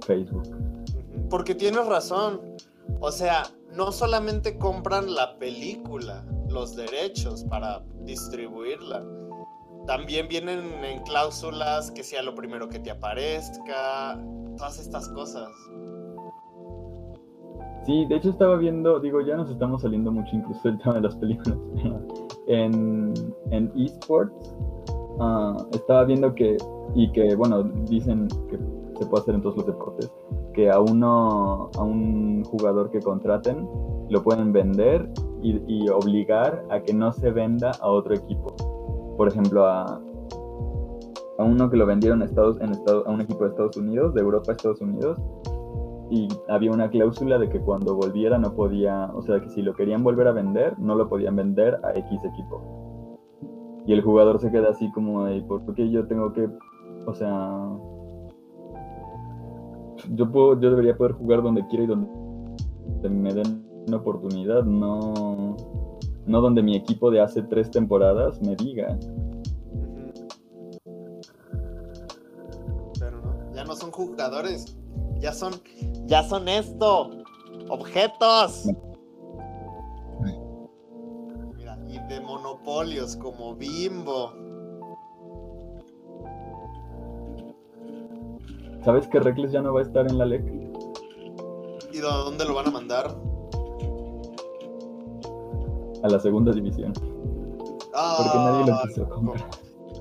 [0.06, 0.44] Facebook.
[1.30, 2.42] Porque tienes razón.
[3.00, 9.06] O sea, no solamente compran la película, los derechos para distribuirla.
[9.88, 14.22] También vienen en cláusulas que sea lo primero que te aparezca,
[14.58, 15.48] todas estas cosas.
[17.90, 21.02] Sí, de hecho estaba viendo, digo, ya nos estamos saliendo mucho incluso del tema de
[21.02, 21.58] las películas.
[22.46, 23.12] en,
[23.50, 24.56] en esports
[25.20, 26.56] ah, estaba viendo que,
[26.94, 28.60] y que bueno, dicen que
[29.00, 30.12] se puede hacer en todos los deportes,
[30.54, 33.68] que a uno, a un jugador que contraten,
[34.12, 35.10] lo pueden vender
[35.42, 38.56] y, y obligar a que no se venda a otro equipo.
[39.18, 40.00] Por ejemplo, a,
[41.40, 44.14] a uno que lo vendieron a, Estados, en Estados, a un equipo de Estados Unidos,
[44.14, 45.18] de Europa a Estados Unidos,
[46.10, 49.74] y había una cláusula de que cuando volviera no podía, o sea, que si lo
[49.76, 52.80] querían volver a vender, no lo podían vender a X equipo.
[53.86, 56.50] Y el jugador se queda así como de, ¿por qué yo tengo que,
[57.06, 57.70] o sea,
[60.14, 65.56] yo puedo, yo debería poder jugar donde quiera y donde me den una oportunidad, no,
[66.26, 68.98] no donde mi equipo de hace tres temporadas me diga.
[73.00, 74.78] Pero no, ya no son jugadores,
[75.20, 75.54] ya son,
[76.10, 77.12] ya son esto,
[77.70, 78.66] objetos.
[81.56, 84.34] Mira, y de monopolios como Bimbo.
[88.84, 90.44] ¿Sabes que Reckless ya no va a estar en la LEC?
[91.92, 93.16] ¿Y de dónde lo van a mandar?
[96.02, 96.94] A la segunda división.
[96.94, 99.50] Porque nadie lo quiso con, comprar.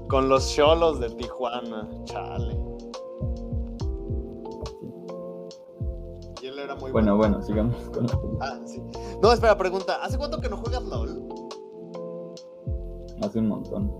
[0.08, 2.67] con los cholos de Tijuana, chale.
[6.68, 8.18] Era muy Bueno, bueno, sigamos con la.
[8.40, 8.82] Ah, sí.
[9.22, 10.02] No, espera, pregunta.
[10.02, 11.28] ¿Hace cuánto que no juegas LOL?
[13.22, 13.92] Hace un montón.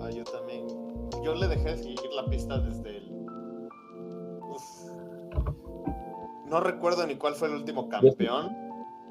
[0.00, 0.66] Ah, yo también.
[1.22, 3.26] Yo le dejé de seguir la pista desde el.
[4.50, 4.62] Uf.
[6.46, 8.56] No recuerdo ni cuál fue el último campeón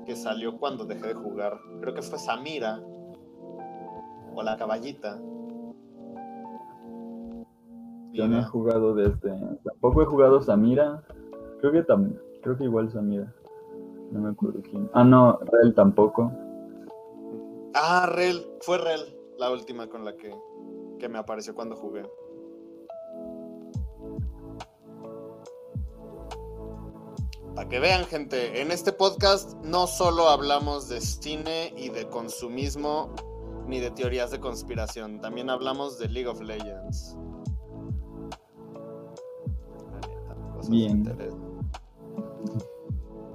[0.05, 1.59] que salió cuando dejé de jugar.
[1.81, 2.81] Creo que fue Samira.
[4.33, 5.19] O la caballita.
[8.11, 9.31] Yo no he jugado desde.
[9.63, 11.03] Tampoco he jugado Samira.
[11.59, 12.19] Creo que también.
[12.41, 13.33] Creo que igual Samira.
[14.11, 14.89] No me acuerdo quién.
[14.93, 16.31] Ah, no, Rel tampoco.
[17.73, 18.45] Ah, Rel.
[18.61, 20.33] Fue Rel la última con la que,
[20.99, 22.03] que me apareció cuando jugué.
[27.55, 33.13] Para que vean, gente, en este podcast no solo hablamos de cine y de consumismo
[33.67, 37.15] ni de teorías de conspiración, también hablamos de League of Legends.
[40.69, 41.03] Bien.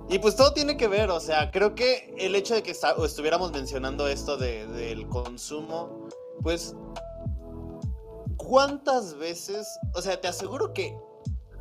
[0.08, 3.52] Y pues todo tiene que ver, o sea, creo que el hecho de que estuviéramos
[3.52, 6.08] mencionando esto de- del consumo,
[6.42, 6.76] pues,
[8.36, 9.66] ¿cuántas veces?
[9.94, 10.96] O sea, te aseguro que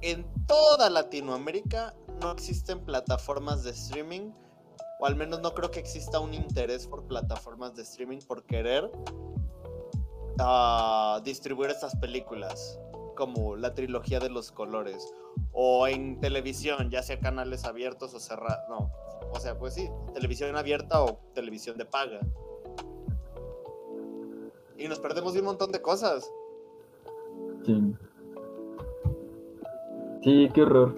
[0.01, 4.31] en toda Latinoamérica no existen plataformas de streaming,
[4.99, 8.91] o al menos no creo que exista un interés por plataformas de streaming por querer
[10.39, 12.77] ah, distribuir estas películas,
[13.15, 15.13] como la trilogía de los colores,
[15.51, 18.91] o en televisión, ya sea canales abiertos o cerrados, no,
[19.31, 22.19] o sea, pues sí, televisión abierta o televisión de paga.
[24.77, 26.31] Y nos perdemos de un montón de cosas.
[27.65, 27.95] Sí.
[30.23, 30.95] Sí, qué horror.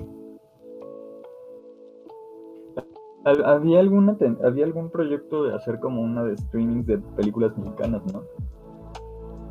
[3.25, 8.01] Ha- Había alguna había algún proyecto de hacer como una de streaming de películas mexicanas,
[8.13, 8.23] ¿no?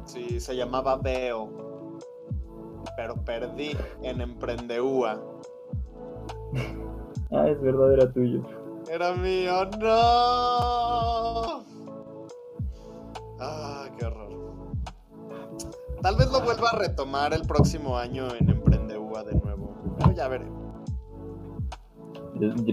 [0.05, 1.49] Sí, se llamaba Veo.
[2.97, 5.21] Pero perdí en Emprendeúa.
[7.31, 8.43] Ah, es verdad, era tuyo.
[8.89, 11.65] Era mío, no.
[13.41, 14.31] Ah, qué horror.
[16.01, 19.75] Tal vez lo vuelva a retomar el próximo año en Emprendeúa de nuevo.
[19.99, 20.47] Pero ya veré.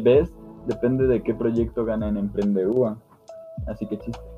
[0.03, 0.31] ¿Ves?
[0.67, 2.97] Depende de qué proyecto gana en Emprendeuá.
[3.65, 4.30] Así que chiste.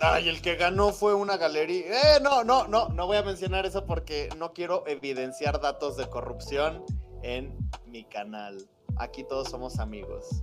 [0.00, 2.16] Ay, el que ganó fue una galería.
[2.16, 6.08] Eh, no, no, no, no voy a mencionar eso porque no quiero evidenciar datos de
[6.08, 6.84] corrupción
[7.22, 8.68] en mi canal.
[8.96, 10.42] Aquí todos somos amigos.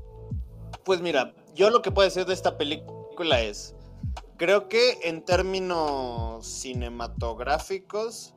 [0.84, 3.76] Pues mira, yo lo que puedo decir de esta película es,
[4.38, 8.34] creo que en términos cinematográficos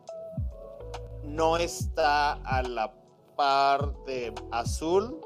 [1.22, 2.94] no está a la
[3.36, 5.18] par de Azul,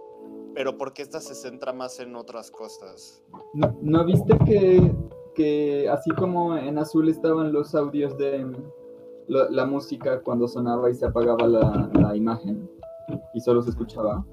[0.55, 3.22] pero porque esta se centra más en otras cosas.
[3.55, 4.93] ¿No, no viste que,
[5.39, 8.45] que así como en azul estaban los audios de
[9.28, 12.68] lo- la música cuando sonaba y se apagaba la, la imagen
[13.34, 14.26] y solo se escuchaba?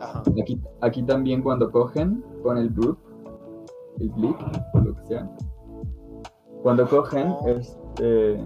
[0.00, 0.22] Ajá.
[0.40, 2.96] Aquí, aquí también cuando cogen con el bloop,
[4.00, 4.36] el blip,
[4.72, 5.30] o lo que sea.
[6.62, 7.46] Cuando cogen, Oh.
[7.48, 8.42] este,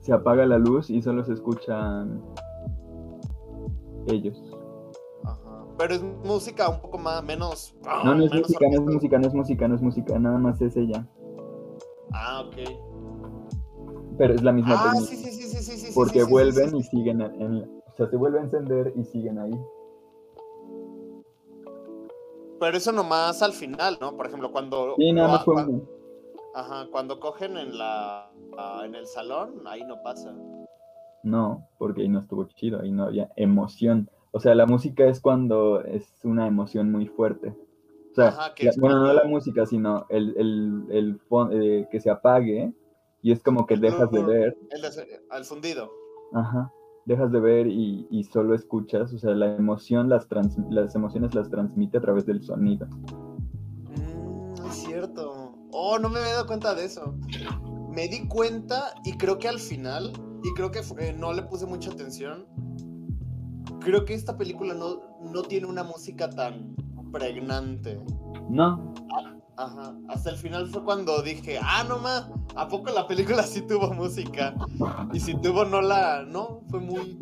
[0.00, 2.20] se apaga la luz y solo se escuchan
[4.08, 4.42] ellos.
[5.82, 7.74] Pero es música un poco más, menos.
[7.82, 10.38] No, no es menos música, no es música, no es música, no es música, nada
[10.38, 11.04] más es ella.
[12.12, 12.54] Ah, ok.
[14.16, 15.06] Pero es la misma Ah, técnica.
[15.06, 17.82] sí, sí, sí, sí, sí, porque sí, sí, sí, vuelven sí, y siguen en, en-
[17.84, 19.50] o sea, se vuelve a encender y siguen ahí.
[22.60, 24.16] Pero eso nomás al final, ¿no?
[24.16, 24.94] Por ejemplo, cuando.
[24.96, 25.82] Sí, nada más fue cua- uno.
[26.54, 28.30] Ajá, cuando cogen en la.
[28.56, 30.32] ah, en el salón, ahí no pasa.
[31.24, 34.08] No, porque ahí no estuvo chido, ahí no había emoción.
[34.32, 37.54] O sea, la música es cuando es una emoción muy fuerte.
[38.10, 41.20] O sea, Ajá, la- bueno, no la música, sino el, el, el
[41.52, 42.72] eh, que se apague
[43.22, 45.90] y es como que dejas de ver, El de- al fundido.
[46.32, 46.70] ajá,
[47.04, 49.12] dejas de ver y, y solo escuchas.
[49.12, 52.86] O sea, la emoción, las, trans- las emociones las transmite a través del sonido.
[52.86, 55.54] Mm, es cierto.
[55.72, 57.14] Oh, no me había dado cuenta de eso.
[57.90, 60.12] Me di cuenta y creo que al final,
[60.42, 62.46] y creo que eh, no le puse mucha atención,
[63.82, 66.74] creo que esta película no, no tiene una música tan
[67.12, 68.00] pregnante.
[68.48, 68.94] No,
[69.56, 69.94] Ajá.
[70.08, 73.92] Hasta el final fue cuando dije, ah, no más, ¿a poco la película sí tuvo
[73.92, 74.54] música?
[75.12, 76.22] Y si tuvo, no la.
[76.22, 77.18] No, fue muy.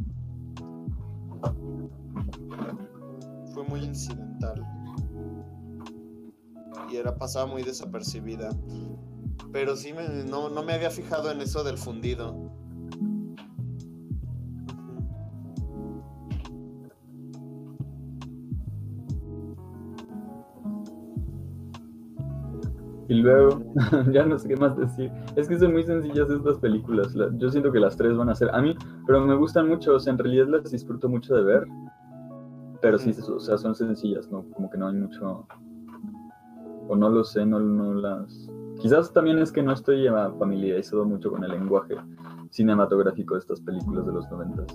[3.52, 4.64] Fue muy incidental.
[6.90, 8.50] Y era pasaba muy desapercibida.
[9.52, 12.49] Pero sí, me, no, no me había fijado en eso del fundido.
[23.11, 23.61] Y luego,
[24.12, 25.11] ya no sé qué más decir.
[25.34, 27.12] Es que son muy sencillas estas películas.
[27.16, 28.54] la- Yo siento que las tres van a ser.
[28.54, 29.96] A mí, pero me gustan mucho.
[29.96, 31.66] O sea, en realidad las disfruto mucho de ver.
[32.80, 34.44] Pero sí, o sea, son sencillas, ¿no?
[34.54, 35.44] Como que no hay mucho.
[36.88, 38.48] O no lo sé, no, no las.
[38.80, 41.96] Quizás también es que no estoy eh, familiarizado mucho con el lenguaje
[42.50, 44.66] cinematográfico de estas películas de los noventas.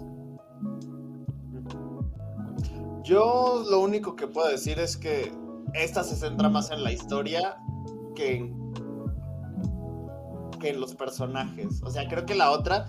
[3.04, 5.32] Yo lo único que puedo decir es que
[5.74, 7.58] esta se centra más en la historia
[8.16, 8.74] que en,
[10.60, 11.82] que en los personajes.
[11.84, 12.88] O sea, creo que la otra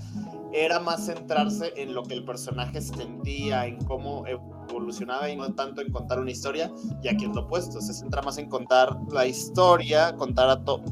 [0.53, 5.83] era más centrarse en lo que el personaje sentía, en cómo evolucionaba y no tanto
[5.83, 6.73] en contar una historia.
[7.03, 10.83] Y aquí es lo opuesto, se centra más en contar la historia, contar a to-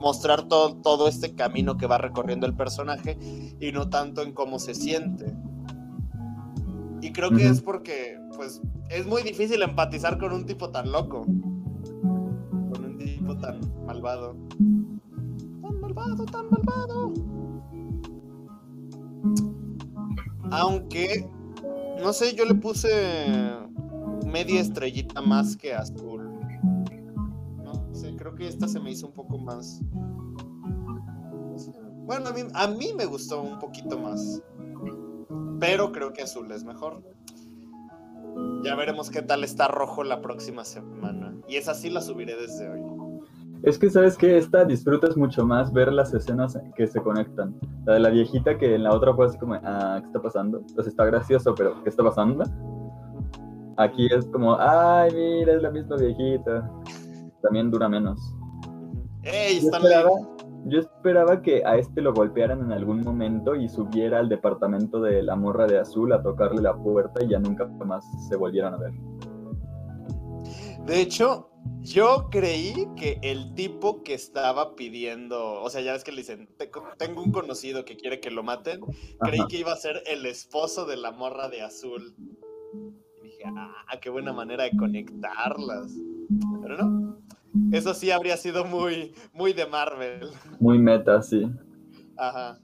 [0.00, 3.18] mostrar todo, todo este camino que va recorriendo el personaje
[3.60, 5.36] y no tanto en cómo se siente.
[7.02, 11.26] Y creo que es porque, pues, es muy difícil empatizar con un tipo tan loco.
[13.40, 14.36] Tan malvado.
[15.62, 17.12] Tan malvado, tan malvado.
[20.50, 21.28] Aunque,
[22.00, 22.88] no sé, yo le puse
[24.26, 26.28] media estrellita más que azul.
[27.62, 29.80] No sé, creo que esta se me hizo un poco más.
[32.06, 34.42] Bueno, a mí, a mí me gustó un poquito más.
[35.60, 37.02] Pero creo que azul es mejor.
[38.64, 41.34] Ya veremos qué tal está rojo la próxima semana.
[41.48, 42.89] Y esa sí la subiré desde hoy.
[43.62, 44.38] Es que, ¿sabes qué?
[44.38, 47.54] Esta disfrutas mucho más ver las escenas que se conectan.
[47.84, 50.62] La de la viejita que en la otra fue así como, ah, ¿qué está pasando?
[50.74, 52.44] Pues está gracioso, pero ¿qué está pasando?
[53.76, 56.70] Aquí es como, ay, mira, es la misma viejita.
[57.42, 58.18] También dura menos.
[59.22, 59.92] ¡Ey, Yo Stanley!
[59.92, 60.10] esperaba,
[60.64, 65.22] yo, esperaba que a este lo golpearan en algún momento y subiera al departamento de
[65.22, 68.78] la morra de azul a tocarle la puerta y ya nunca más se volvieran a
[68.78, 68.92] ver.
[70.86, 71.49] De hecho,
[71.82, 76.48] yo creí que el tipo que estaba pidiendo, o sea, ya ves que le dicen,
[76.56, 78.80] "Te- tengo un conocido que quiere que lo maten,
[79.20, 79.48] creí Ajá.
[79.48, 82.14] que iba a ser el esposo de la morra de azul.
[83.18, 85.92] Y dije, ah, qué buena manera de conectarlas.
[86.62, 87.18] Pero no,
[87.72, 90.30] eso sí habría sido muy, muy de Marvel.
[90.60, 91.50] Muy meta, sí.
[92.16, 92.58] Ajá.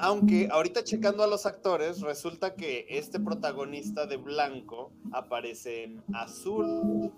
[0.00, 7.10] Aunque ahorita checando a los actores, resulta que este protagonista de blanco aparece en azul.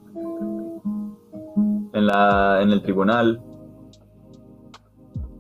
[1.93, 3.43] En, la, en el tribunal.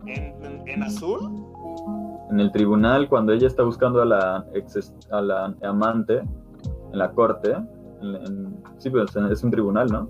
[0.07, 1.45] ¿En, en- en azul?
[2.31, 7.11] En el tribunal, cuando ella está buscando a la, ex, a la amante en la
[7.13, 7.53] corte.
[8.03, 10.09] en- sí, pues es un tribunal, ¿no?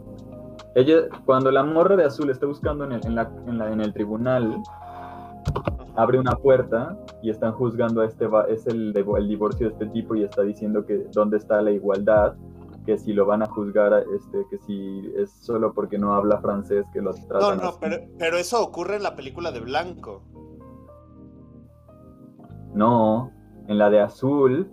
[0.74, 3.80] Ella, cuando la morra de azul está buscando en el, en la- en la- en
[3.80, 4.62] el tribunal,
[5.96, 10.14] abre una puerta y están juzgando a este, es el, el divorcio de este tipo
[10.14, 12.34] y está diciendo que dónde está la igualdad,
[12.86, 16.40] que si lo van a juzgar, a este, que si es solo porque no habla
[16.40, 17.78] francés que lo No, tratan no, así.
[17.80, 20.22] pero, pero eso ocurre en la película de blanco.
[22.74, 23.32] No,
[23.66, 24.70] en la de azul,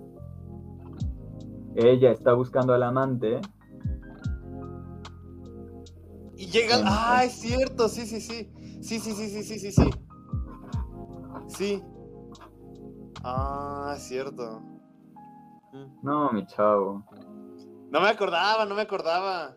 [1.76, 3.42] ella está buscando al amante.
[6.38, 6.82] Y llegan.
[6.86, 8.52] Ah, es cierto, sí, sí, sí.
[8.82, 9.90] Sí, sí, sí, sí, sí, sí, sí.
[11.48, 11.82] Sí.
[13.24, 14.62] Ah, es cierto.
[16.04, 17.04] No, mi chavo.
[17.92, 19.56] No me acordaba, no me acordaba.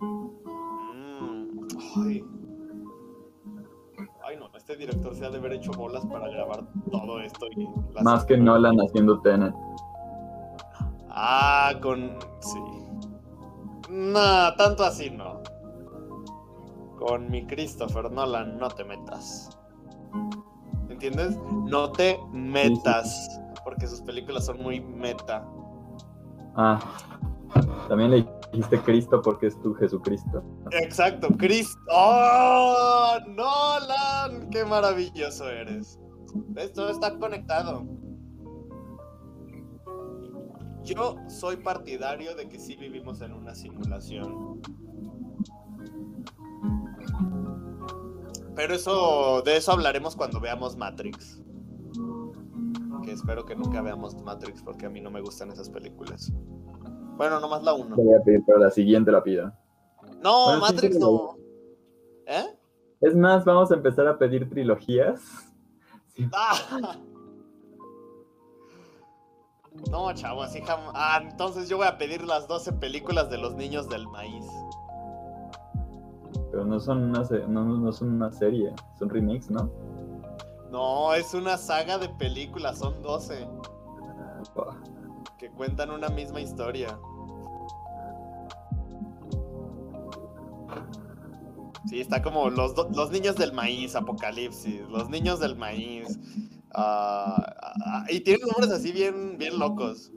[0.00, 1.58] Mm,
[1.96, 2.24] Ay.
[4.24, 7.46] Ay, no, este director se ha de haber hecho bolas para grabar todo esto.
[7.56, 9.54] Y las- Más que Nolan haciendo Tenet.
[11.08, 12.16] Ah, con.
[12.40, 12.58] Sí.
[13.90, 15.42] No, tanto así no.
[17.04, 19.50] Con mi Christopher Nolan no te metas.
[20.88, 21.36] ¿Entiendes?
[21.66, 23.40] No te metas.
[23.64, 25.44] Porque sus películas son muy meta.
[26.54, 26.78] Ah,
[27.88, 30.44] también le dijiste Cristo porque es tu Jesucristo.
[30.70, 31.76] Exacto, Chris.
[31.90, 33.16] ¡Oh!
[33.26, 34.48] ¡Nolan!
[34.50, 35.98] ¡Qué maravilloso eres!
[36.50, 36.72] ¿Ves?
[36.72, 37.84] Todo está conectado.
[40.84, 44.60] Yo soy partidario de que sí vivimos en una simulación.
[48.54, 51.42] Pero eso, de eso hablaremos cuando veamos Matrix.
[53.04, 56.32] Que espero que nunca veamos Matrix porque a mí no me gustan esas películas.
[57.16, 57.96] Bueno, nomás la uno.
[57.96, 59.58] Te voy a pedir para la siguiente la pida.
[60.22, 61.36] No, Bueno, Matrix sí, no.
[62.26, 62.56] ¿Eh?
[63.00, 65.20] Es más, vamos a empezar a pedir trilogías.
[66.14, 66.28] Sí.
[66.34, 66.96] Ah.
[69.90, 70.92] No, chavo, así jamás.
[70.94, 74.44] Ah, entonces yo voy a pedir las 12 películas de los niños del maíz.
[76.52, 79.72] Pero no son una, no, no son una serie, son remix, ¿no?
[80.70, 83.48] No, es una saga de películas, son 12
[84.54, 84.76] Buah.
[85.38, 86.98] que cuentan una misma historia.
[91.88, 96.18] Sí, está como los, los niños del maíz, Apocalipsis, los niños del maíz.
[96.74, 97.54] ah,
[97.86, 100.12] ah, y tienen nombres así bien, bien locos.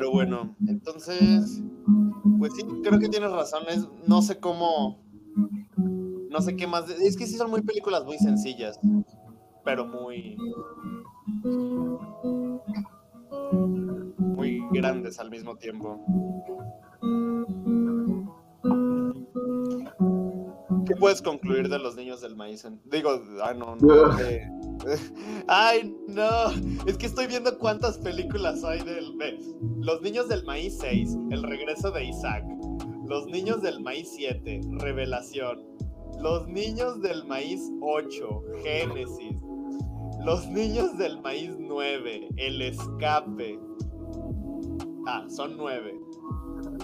[0.00, 1.60] Pero bueno, entonces,
[2.38, 3.64] pues sí, creo que tienes razón.
[3.68, 4.98] es- no sé cómo,
[5.76, 6.88] no sé qué más.
[6.88, 8.80] de- Es que sí son muy películas muy sencillas,
[9.62, 10.38] pero muy,
[14.18, 16.00] muy grandes al mismo tiempo.
[20.86, 22.64] ¿Qué puedes concluir de los niños del maíz?
[22.64, 23.10] En- Digo,
[23.42, 24.16] ah, no, no.
[24.16, 24.48] de-
[25.48, 26.50] Ay, no.
[26.86, 29.16] Es que estoy viendo cuántas películas hay del.
[29.78, 32.44] Los niños del maíz 6, El regreso de Isaac.
[33.06, 35.64] Los niños del maíz 7, Revelación.
[36.20, 39.36] Los niños del maíz 8, Génesis.
[40.24, 43.58] Los niños del maíz 9, El escape.
[45.06, 45.98] Ah, son 9.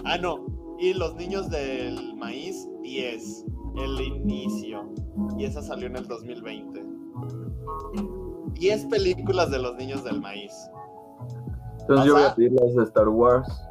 [0.03, 0.45] Ah, no.
[0.79, 3.45] Y los niños del maíz 10,
[3.77, 4.91] El inicio.
[5.37, 6.86] Y esa salió en el 2020.
[8.53, 10.53] 10 películas de los niños del maíz.
[11.81, 13.67] Entonces yo voy a pedir las de Star Wars.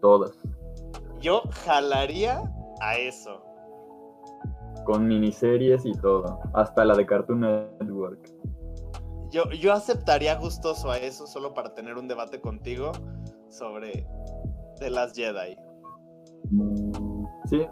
[0.00, 0.32] Todas.
[1.20, 2.42] Yo jalaría
[2.80, 3.42] a eso.
[4.84, 6.40] Con miniseries y todo.
[6.52, 8.30] Hasta la de Cartoon Network.
[9.30, 12.92] Yo, yo aceptaría gustoso a eso solo para tener un debate contigo
[13.48, 14.06] sobre
[14.78, 15.56] The Last Jedi.
[17.46, 17.66] Sí,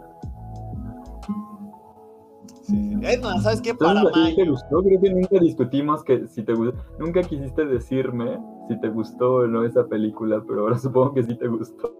[2.63, 2.95] Sí, sí.
[3.03, 3.71] Es más, ¿sabes qué?
[3.71, 4.51] Entonces, Para ¿a ti te mayo.
[4.53, 4.83] gustó?
[4.83, 6.77] Creo que nunca discutimos que si te gustó.
[6.97, 8.39] Nunca quisiste decirme
[8.69, 11.93] si te gustó o no esa película, pero ahora supongo que sí te gustó.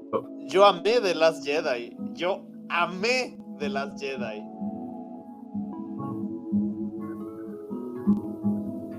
[0.48, 1.96] Yo amé The Last Jedi.
[2.14, 4.42] Yo amé The Last Jedi.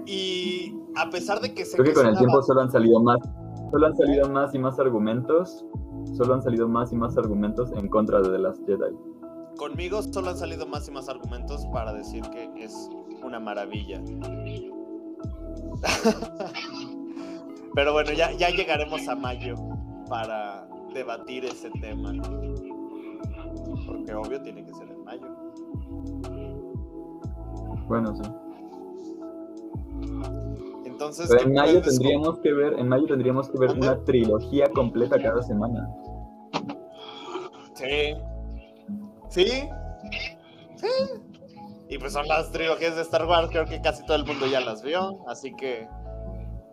[0.06, 3.18] Y a pesar de que sé Creo que con el tiempo solo han salido más.
[3.70, 5.64] Solo han salido más y más argumentos.
[6.12, 8.94] Solo han salido más y más argumentos en contra de The Last Jedi.
[9.56, 12.88] Conmigo solo han salido más y más argumentos para decir que es
[13.22, 14.00] una maravilla.
[17.74, 19.56] Pero bueno, ya, ya llegaremos a mayo
[20.08, 22.12] para debatir ese tema.
[23.86, 25.26] Porque obvio tiene que ser en mayo.
[27.88, 28.22] Bueno, sí.
[30.84, 34.70] Entonces, Pero ¿qué en mayo tendríamos que ver, en mayo tendríamos que ver una trilogía
[34.72, 35.88] completa cada semana.
[37.74, 38.14] Sí.
[39.34, 39.68] ¿Sí?
[40.76, 40.86] Sí.
[41.88, 44.60] Y pues son las trilogías de Star Wars, creo que casi todo el mundo ya
[44.60, 45.88] las vio, así que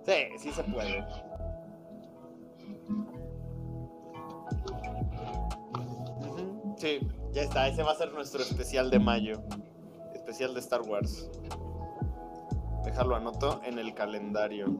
[0.05, 1.03] sí, sí se puede.
[6.77, 6.99] Sí,
[7.31, 9.41] ya está, ese va a ser nuestro especial de mayo,
[10.13, 11.31] especial de Star Wars.
[12.85, 14.79] Déjalo anoto en el calendario.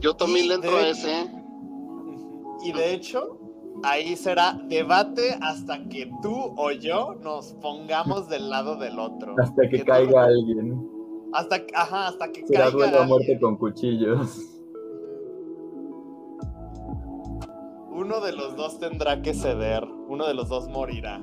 [0.00, 1.41] Yo también le entro a ese.
[2.64, 3.38] Y de hecho,
[3.82, 9.34] ahí será debate hasta que tú o yo nos pongamos del lado del otro.
[9.38, 10.88] Hasta que caiga alguien.
[11.32, 12.76] Hasta, que- ajá, hasta que Será caiga.
[12.76, 13.40] duelo a muerte alguien.
[13.40, 14.48] con cuchillos.
[17.90, 19.84] Uno de los dos tendrá que ceder.
[20.08, 21.20] Uno de los dos morirá.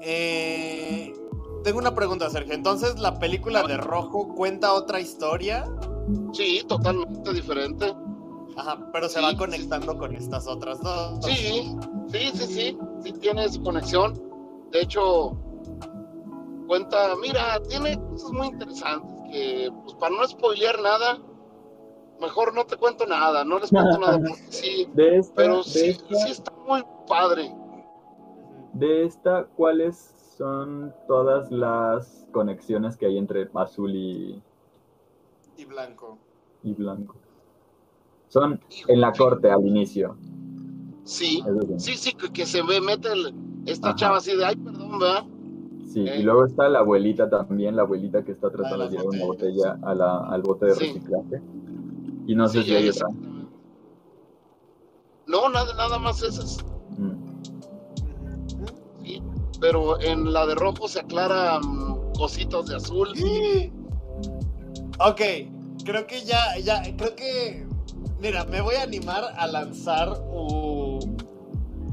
[0.00, 0.81] Eh,
[1.62, 2.54] tengo una pregunta, Sergio.
[2.54, 5.64] Entonces, ¿la película de Rojo cuenta otra historia?
[6.32, 7.94] Sí, totalmente diferente.
[8.56, 9.36] Ajá, pero se Sí, va sí.
[9.36, 11.24] conectando con estas otras dos.
[11.24, 11.74] Sí,
[12.08, 14.20] sí, sí, sí, sí tiene su conexión.
[14.70, 15.36] De hecho,
[16.66, 21.18] cuenta, mira, tiene cosas muy interesantes que, pues para no spoilear nada,
[22.20, 25.64] mejor no te cuento nada, no les cuento nada, porque sí, De esta, pero de
[25.64, 27.54] sí, esta, sí está muy padre.
[28.74, 34.42] de esta, ¿cuáles son todas las conexiones que hay entre azul y,
[35.56, 36.18] Y blanco.
[36.62, 37.16] y blanco?
[38.28, 38.58] Son
[38.88, 40.16] en la corte al inicio.
[41.04, 41.42] Sí,
[41.78, 41.96] sí.
[41.96, 43.08] sí, que, se ve, mete
[43.66, 43.96] esta Ajá.
[43.96, 45.24] chava así de, ay, perdón, ¿verdad?
[45.86, 46.20] Sí, Eh.
[46.20, 49.26] y luego está la abuelita también, la abuelita que está tratando las de llevar una
[49.26, 50.80] botella a la, al bote de Sí.
[50.86, 51.42] reciclaje.
[52.26, 53.08] Y no sé Sí, si hay otra.
[55.26, 56.58] No, nada, nada más esas.
[56.96, 57.12] Mm.
[59.02, 59.22] Sí,
[59.62, 61.62] pero en la de rojo se aclaran
[62.18, 63.08] cositos de azul.
[65.04, 65.20] Ok,
[65.84, 67.66] creo que ya, ya, creo que.
[68.20, 71.00] Mira, me voy a animar a lanzar u-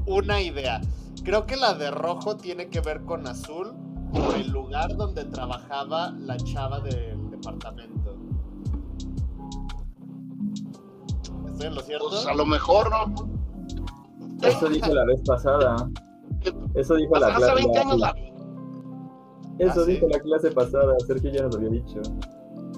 [0.05, 0.79] una idea.
[1.23, 3.73] Creo que la de rojo tiene que ver con azul
[4.13, 8.15] por el lugar donde trabajaba la chava del departamento.
[11.51, 12.09] ¿Estoy en lo cierto?
[12.09, 13.27] Pues a lo mejor, ¿no?
[14.43, 15.89] Eso dijo la vez pasada.
[16.75, 17.55] Eso dijo la Hace clase.
[17.55, 18.15] 20 años la
[19.59, 19.91] Eso ¿Ah, sí?
[19.93, 20.95] dijo la clase pasada.
[21.05, 22.01] Sergio ya nos había dicho.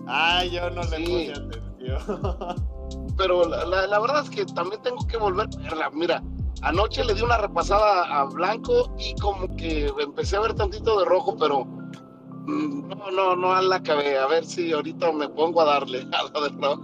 [0.07, 1.03] Ay, yo no le Sí.
[1.05, 2.55] puse atención.
[3.17, 5.89] pero la, la- la verdad es que también tengo que volver a verla.
[5.91, 6.23] Mira,
[6.63, 11.05] anoche le di una repasada a Blanco y como que empecé a ver tantito de
[11.05, 14.17] rojo, pero mm, no, no, no la acabé.
[14.17, 16.81] A ver si ahorita me pongo a darle a la de rojo.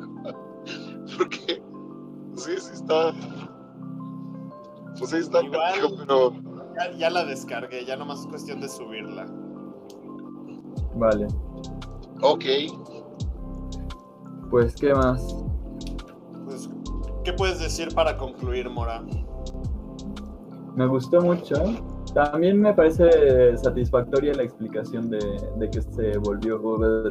[1.18, 1.62] Porque
[2.36, 3.14] sí, sí está.
[5.00, 5.60] Pues sí está Igual.
[5.80, 6.34] canijo, pero
[6.78, 9.26] Ya, ya la descargué, ya nomás es cuestión de subirla.
[10.96, 11.28] Vale.
[12.22, 12.44] ok.
[14.52, 15.36] Pues, ¿qué más?
[16.46, 16.70] Pues,
[17.24, 19.04] ¿qué puedes decir para concluir, Mora?
[20.76, 21.56] Me gustó mucho.
[22.14, 25.20] También me parece satisfactoria la explicación de,
[25.58, 26.60] de que se volvió,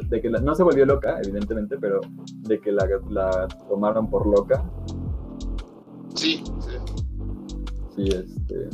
[0.09, 2.01] de que la- no se volvió loca, evidentemente, pero
[2.43, 4.63] de que la, la tomaron por loca.
[6.15, 6.71] Sí, sí.
[7.95, 8.69] Sí, este,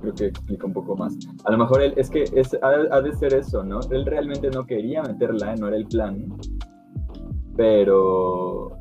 [0.00, 1.16] creo que explica un poco más.
[1.44, 3.80] A lo mejor él, es que es, ha, ha de ser eso, ¿no?
[3.90, 6.26] Él realmente no quería meterla, no era el plan,
[7.56, 8.76] pero,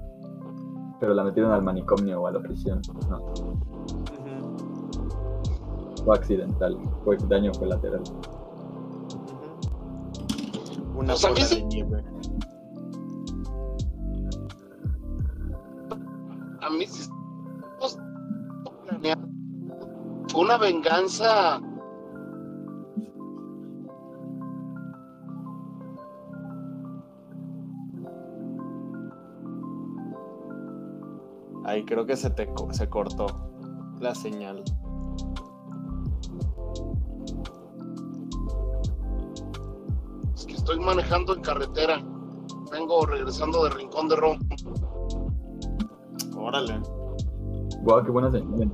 [0.99, 3.33] pero la metieron al manicomio o a la prisión, ¿no?
[6.03, 8.03] Fue accidental, fue daño colateral.
[10.95, 12.03] Una bola sí- de nieve.
[16.61, 17.07] a mí sí
[17.79, 17.97] pues
[20.35, 21.59] una venganza
[31.65, 33.25] Ahí creo que se te se cortó
[33.99, 34.63] la señal.
[40.35, 42.03] Es que estoy manejando en carretera.
[42.71, 44.39] Vengo regresando de Rincón de Roma.
[46.37, 46.79] Órale.
[47.81, 48.71] Guau, qué buena señal.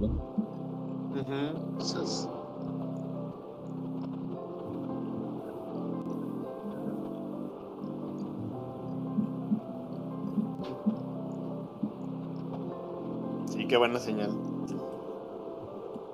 [1.15, 2.27] Entonces,
[13.51, 14.31] Sí, qué buena señal.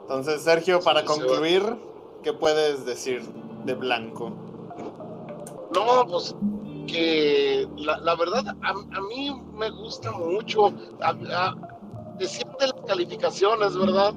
[0.04, 1.64] Entonces, Sergio, para Sí, concluir,
[2.24, 3.22] ¿qué puedes decir
[3.66, 4.32] de Blanco?
[5.74, 6.34] no, pues
[6.88, 10.68] que la, la verdad a, a mí me gusta mucho.
[11.02, 11.56] A, a-
[12.18, 14.14] decían de las calificaciones, ¿verdad?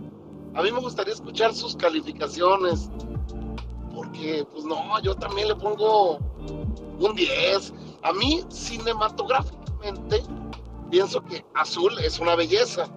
[0.55, 2.91] A mí me gustaría escuchar sus calificaciones.
[3.95, 6.19] Porque, pues no, yo también le pongo
[6.99, 7.73] un 10.
[8.03, 10.23] A mí, cinematográficamente,
[10.91, 12.89] pienso que azul es una belleza.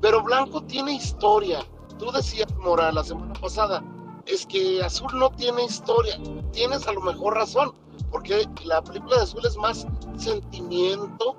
[0.00, 1.60] Pero blanco tiene historia.
[1.98, 3.82] Tú decías, Mora, la semana pasada,
[4.26, 6.18] es que azul no tiene historia.
[6.52, 7.72] Tienes a lo mejor razón,
[8.10, 9.86] porque la película de azul es más
[10.18, 11.36] sentimiento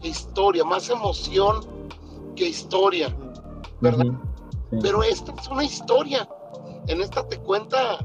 [0.00, 1.60] que historia, más emoción
[2.36, 3.14] que historia,
[3.80, 4.06] ¿verdad?
[4.70, 4.78] Sí.
[4.80, 6.28] Pero esta es una historia.
[6.86, 7.98] En esta te cuenta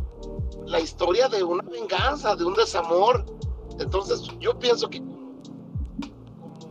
[0.66, 3.26] la historia de una venganza, de un desamor.
[3.80, 5.02] Entonces yo pienso que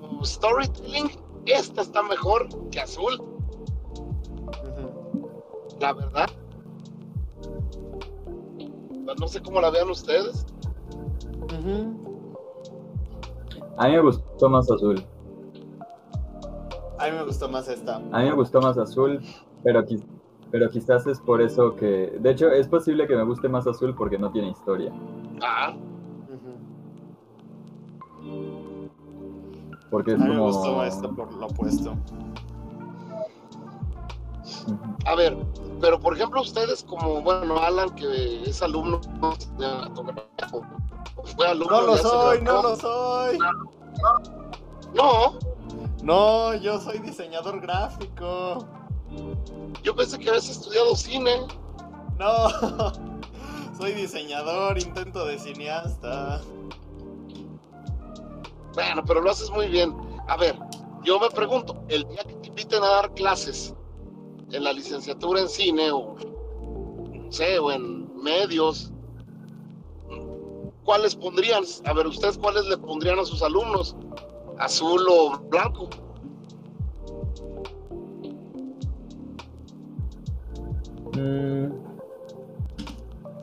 [0.00, 1.10] como storytelling,
[1.46, 3.20] esta está mejor que azul,
[5.80, 6.30] la verdad.
[9.18, 10.46] No sé cómo la vean ustedes.
[13.76, 15.04] A mí me gustó más azul.
[16.98, 17.96] A mí me gustó más esta.
[17.96, 19.20] A mí me gustó más azul,
[19.64, 19.84] pero,
[20.50, 22.16] pero quizás es por eso que...
[22.20, 24.92] De hecho, es posible que me guste más azul porque no tiene historia.
[25.42, 25.74] Ah.
[29.90, 31.94] Porque A es mí me gustó esta por lo opuesto.
[35.06, 35.36] A ver,
[35.80, 39.00] pero por ejemplo ustedes como, bueno, Alan, que es alumno
[39.58, 40.62] de o-
[41.16, 43.38] o fue alumno No lo soy, no lo soy.
[44.94, 45.38] No,
[46.02, 48.64] No, yo soy diseñador gráfico.
[49.82, 51.46] Yo pensé que habías estudiado cine.
[52.18, 52.48] No,
[53.78, 56.40] soy diseñador, intento de cineasta.
[58.74, 59.94] Bueno, pero lo haces muy bien.
[60.28, 60.56] A ver,
[61.04, 63.74] yo me pregunto, el día que te inviten a dar clases
[64.50, 68.92] en la licenciatura en cine o, no sé, o en medios,
[70.84, 71.64] ¿cuáles pondrían?
[71.84, 73.96] A ver, ¿ustedes cuáles le pondrían a sus alumnos?
[74.58, 75.88] ¿Azul o blanco?
[81.22, 81.72] Mm,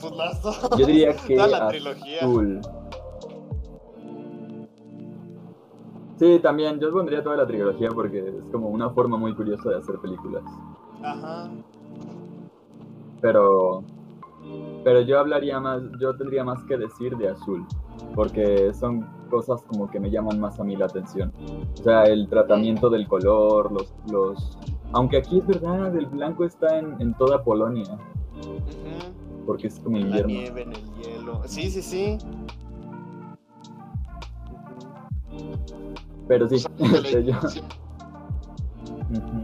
[0.01, 0.69] Pues las dos.
[0.77, 2.19] yo diría que la trilogía.
[2.19, 2.61] azul.
[6.17, 9.77] Sí, también, yo pondría toda la trilogía porque es como una forma muy curiosa de
[9.77, 10.43] hacer películas.
[11.01, 11.49] Ajá.
[13.21, 13.83] Pero,
[14.83, 17.65] pero yo hablaría más, yo tendría más que decir de azul,
[18.15, 21.31] porque son cosas como que me llaman más a mí la atención.
[21.79, 24.57] O sea, el tratamiento del color, los, los,
[24.93, 27.97] aunque aquí es verdad, el blanco está en, en toda Polonia,
[29.45, 30.33] porque es como En la invierno.
[30.33, 31.41] nieve, en el hielo.
[31.45, 32.17] Sí, sí, sí.
[36.27, 37.33] Pero sí, O sea, yo-.
[39.13, 39.43] Ahí,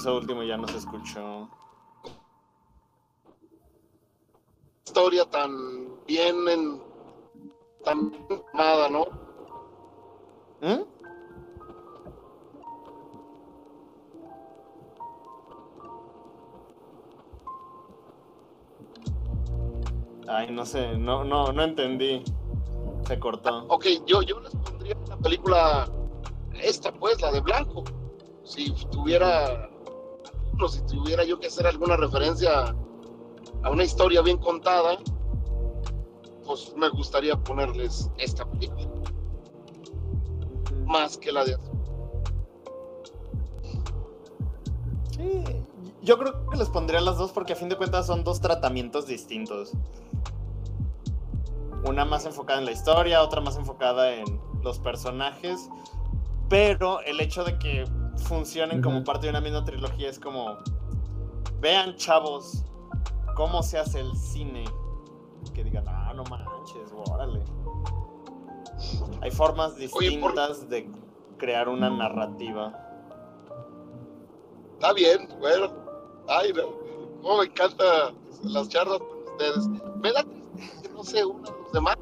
[0.00, 1.48] eso último ya no se escuchó.
[4.90, 6.82] historia tan bien en,
[7.84, 9.06] tan bien armada, ¿no?
[10.62, 10.82] ¿Mm?
[20.26, 22.24] Ay, no sé, no, no, no entendí.
[23.06, 23.66] Se cortó.
[23.68, 25.88] Ok, yo, yo les pondría la película
[26.54, 27.84] esta, pues, la de Blanco.
[28.42, 29.69] Si tuviera,
[30.68, 32.74] si tuviera yo que hacer alguna referencia
[33.62, 34.98] a una historia bien contada,
[36.44, 38.86] pues me gustaría ponerles esta película,
[40.86, 41.56] más que la de.
[45.10, 45.44] Sí,
[46.02, 49.06] yo creo que les pondría las dos porque a fin de cuentas son dos tratamientos
[49.06, 49.72] distintos.
[51.86, 55.68] Una más enfocada en la historia, otra más enfocada en los personajes.
[56.48, 57.84] Pero el hecho de que
[58.20, 60.56] funcionen como parte de una misma trilogía es como.
[61.60, 62.64] Vean, chavos,
[63.36, 64.64] cómo se hace el cine.
[65.54, 67.42] Que digan, ah, no manches, órale.
[69.20, 70.90] Hay formas Oye, por- distintas de
[71.38, 72.72] crear una narrativa.
[74.74, 75.72] Está bien, bueno.
[76.28, 76.62] Ay, no.
[77.22, 77.84] Cómo me encanta
[78.44, 79.68] las charlas con ustedes.
[80.02, 81.96] Me da que no se unan los demás.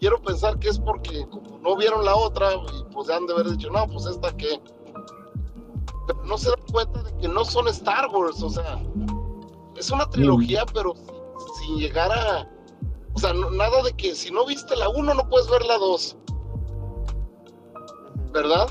[0.00, 3.50] Quiero pensar que es porque como no vieron la otra y pues han de haber
[3.50, 4.60] dicho, no, pues esta que...
[6.06, 8.82] Pero no se dan cuenta de que no son Star Wars, o sea,
[9.76, 10.94] es una trilogía, pero
[11.60, 12.48] sin, llegar a...
[13.14, 15.78] O sea, no- nada de que si no viste la 1 no puedes ver la
[15.78, 16.16] 2,
[18.32, 18.66] ¿verdad?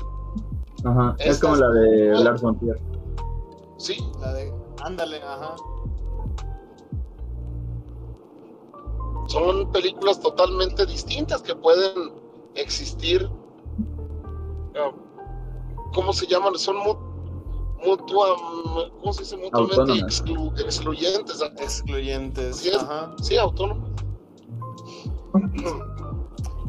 [0.84, 2.80] Ajá, es como es- la de Lars von Trier.
[3.78, 4.52] Sí, La de.
[4.82, 5.54] Ándale, ajá.
[9.28, 12.12] son películas totalmente distintas que pueden
[12.54, 13.30] existir.
[14.76, 14.90] ah,
[15.94, 16.56] ¿Cómo se llaman?
[16.58, 17.11] Son mu-
[17.84, 18.36] mutua,
[19.00, 19.36] ¿cómo se dice?
[19.36, 21.42] mutuamente exclu- excluyentes.
[21.58, 22.56] Excluyentes.
[22.56, 23.14] Sí, es- Ajá.
[23.22, 23.90] Sí, autónomas.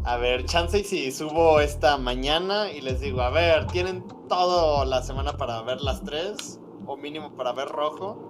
[0.06, 4.84] A ver, chance y si subo esta mañana y les digo, a ver, tienen toda
[4.84, 8.28] la semana para ver las tres, o mínimo para ver rojo,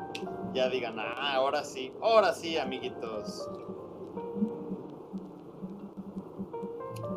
[0.53, 3.49] ya digan, ah, ahora sí, ahora sí, amiguitos.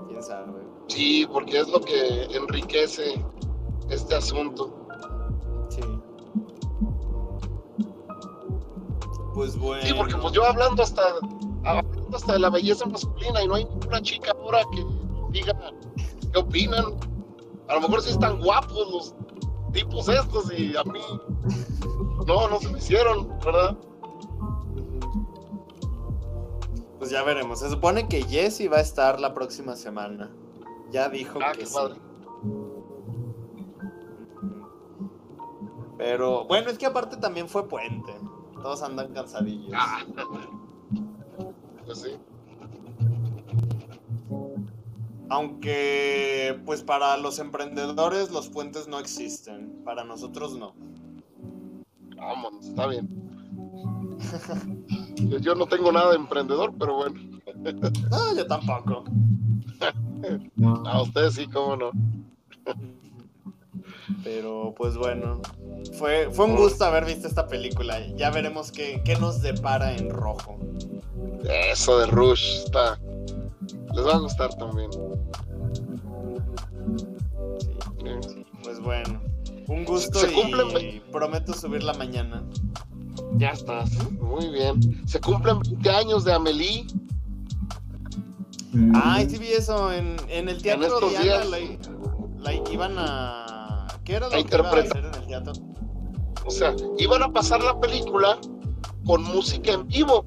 [0.09, 0.53] ¿Quién sabe?
[0.89, 3.23] Sí, porque es lo que enriquece
[3.91, 4.86] este asunto.
[9.37, 9.83] Pues bueno.
[9.85, 11.03] Sí, porque pues yo hablando hasta,
[11.63, 14.83] hablando hasta de la belleza masculina y no hay ninguna chica ahora que
[15.31, 15.53] diga
[16.33, 16.87] qué opinan.
[17.69, 19.15] A lo mejor sí están guapos los
[19.75, 21.01] tipos estos y a mí
[22.27, 23.77] no, no se me hicieron, ¿verdad?
[26.99, 27.59] Pues ya veremos.
[27.61, 30.31] Se supone que Jesse va a estar la próxima semana.
[30.91, 31.75] Ya dijo Ah, que qué sí.
[31.75, 31.97] padre.
[35.99, 38.15] Pero bueno, es que aparte también fue puente.
[38.63, 39.73] Todos andan cansadillos.
[39.75, 40.01] Ah.
[41.85, 42.11] Pues sí.
[45.29, 49.83] Aunque, pues para los emprendedores los puentes no existen.
[49.85, 50.75] Para nosotros no.
[52.17, 53.09] Vámonos, está bien.
[55.17, 57.21] Yo- Yo no tengo nada de emprendedor, pero bueno.
[58.11, 59.05] No, yo tampoco.
[60.87, 61.91] A ustedes sí, cómo no.
[64.25, 65.41] Pero pues bueno.
[65.99, 68.05] Fue, fue un gusto haber visto esta película.
[68.17, 70.59] Ya veremos qué, qué nos depara en rojo.
[71.71, 72.99] Eso de Rush está.
[73.95, 74.91] Les va a gustar también.
[78.03, 79.21] Sí, pues bueno.
[79.69, 82.45] Un gusto Se y cumplen- prometo subirla mañana.
[83.37, 83.91] Ya estás.
[84.13, 85.03] Muy bien.
[85.07, 86.87] Se cumplen 20 años de Amelie.
[88.73, 91.25] Mm, Ay, sí vi eso en, en el teatro estos Diana.
[91.25, 91.47] días.
[91.49, 91.59] La,
[92.53, 93.46] la iban a.
[94.07, 94.99] ¿Qué era lo A que iba a interpretar.
[94.99, 95.53] hacer en el teatro?
[96.47, 98.39] O sea, iban a pasar la película
[99.05, 100.25] con música en vivo.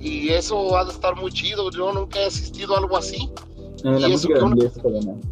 [0.00, 1.70] Y eso ha de estar muy chido.
[1.70, 3.30] Yo nunca he asistido a algo así.
[3.84, 5.30] la y eso música que.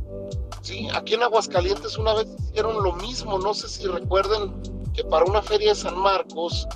[0.61, 3.39] Sí, aquí en Aguascalientes una vez hicieron lo mismo.
[3.39, 4.53] No sé si recuerden
[4.93, 6.69] que para una feria de San Marcos,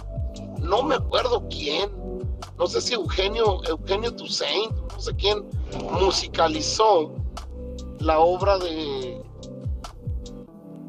[0.58, 1.90] no me acuerdo quién,
[2.58, 5.44] no sé si Eugenio, Eugenio Toussaint, no sé quién,
[6.00, 7.12] musicalizó
[7.98, 9.22] la obra de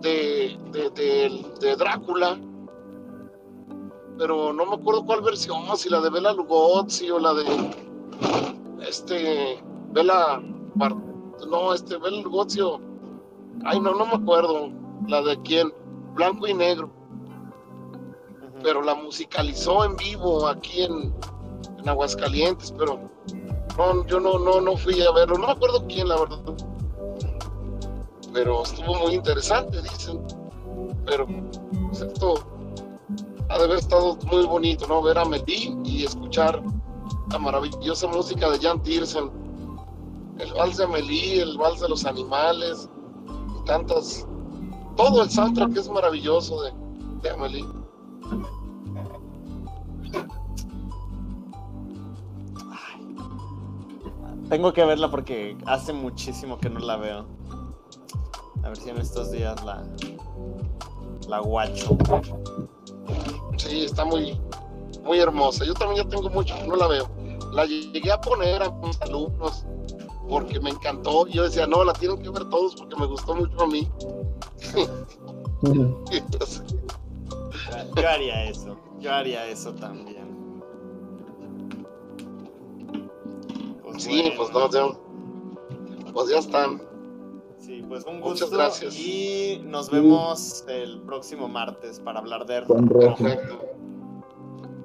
[0.04, 2.38] de, de, de- de Drácula,
[4.18, 7.46] pero no me acuerdo cuál versión, si la de Bela Lugosi o la de
[8.88, 10.42] este Bela
[11.50, 12.80] no, este Bela Lugosi o-
[13.66, 14.70] ay no, no me acuerdo
[15.08, 15.74] la de quién,
[16.14, 16.90] blanco y negro.
[18.62, 21.14] Pero la musicalizó en vivo aquí en,
[21.80, 23.10] en Aguascalientes, pero
[23.78, 26.40] no, yo no, no, no fui a verlo, no me acuerdo quién, la verdad.
[28.34, 30.22] Pero estuvo muy interesante, dicen.
[31.06, 32.36] Pero pues, esto
[33.50, 35.02] ha de haber estado muy bonito, ¿no?
[35.02, 36.62] Ver a Melí y escuchar
[37.32, 39.30] la maravillosa música de Jan Tiersen.
[40.40, 42.90] El vals de Amelie, el vals de los animales,
[43.28, 44.28] y tantas.
[44.98, 46.72] Todo el soundtrack es maravilloso de,
[47.22, 47.66] de Amelie.
[54.50, 57.26] Tengo que verla porque hace muchísimo que no la veo.
[58.64, 59.84] A ver si en estos días la.
[61.28, 61.98] La guacho.
[63.58, 64.40] Sí, está muy,
[65.04, 65.64] muy hermosa.
[65.66, 67.10] Yo también ya tengo mucho no la veo.
[67.54, 69.66] La llegué a poner a mis alumnos
[70.28, 71.28] porque me encantó.
[71.28, 73.90] Yo decía, no, la tienen que ver todos porque me gustó mucho a mí.
[76.12, 76.64] Entonces,
[77.96, 78.78] Yo haría eso.
[79.00, 80.24] Yo haría eso también.
[83.84, 84.36] Pues sí, bueno.
[84.38, 86.82] pues no, ya, pues ya están.
[87.66, 88.58] Sí, pues un Muchas gusto.
[88.58, 88.94] gracias.
[89.00, 93.16] Y nos vemos el próximo martes para hablar de Con rojo.
[93.24, 93.62] Perfecto.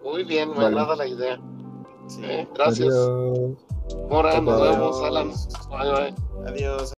[0.05, 0.66] Muy bien, me Vale.
[0.68, 1.40] agrada la idea.
[2.06, 2.20] Sí.
[2.24, 2.88] Eh, gracias.
[2.94, 3.56] Adiós.
[4.10, 5.32] Ahora nos vemos, Alan.
[5.70, 6.14] Bye, bye.
[6.48, 6.92] Adiós.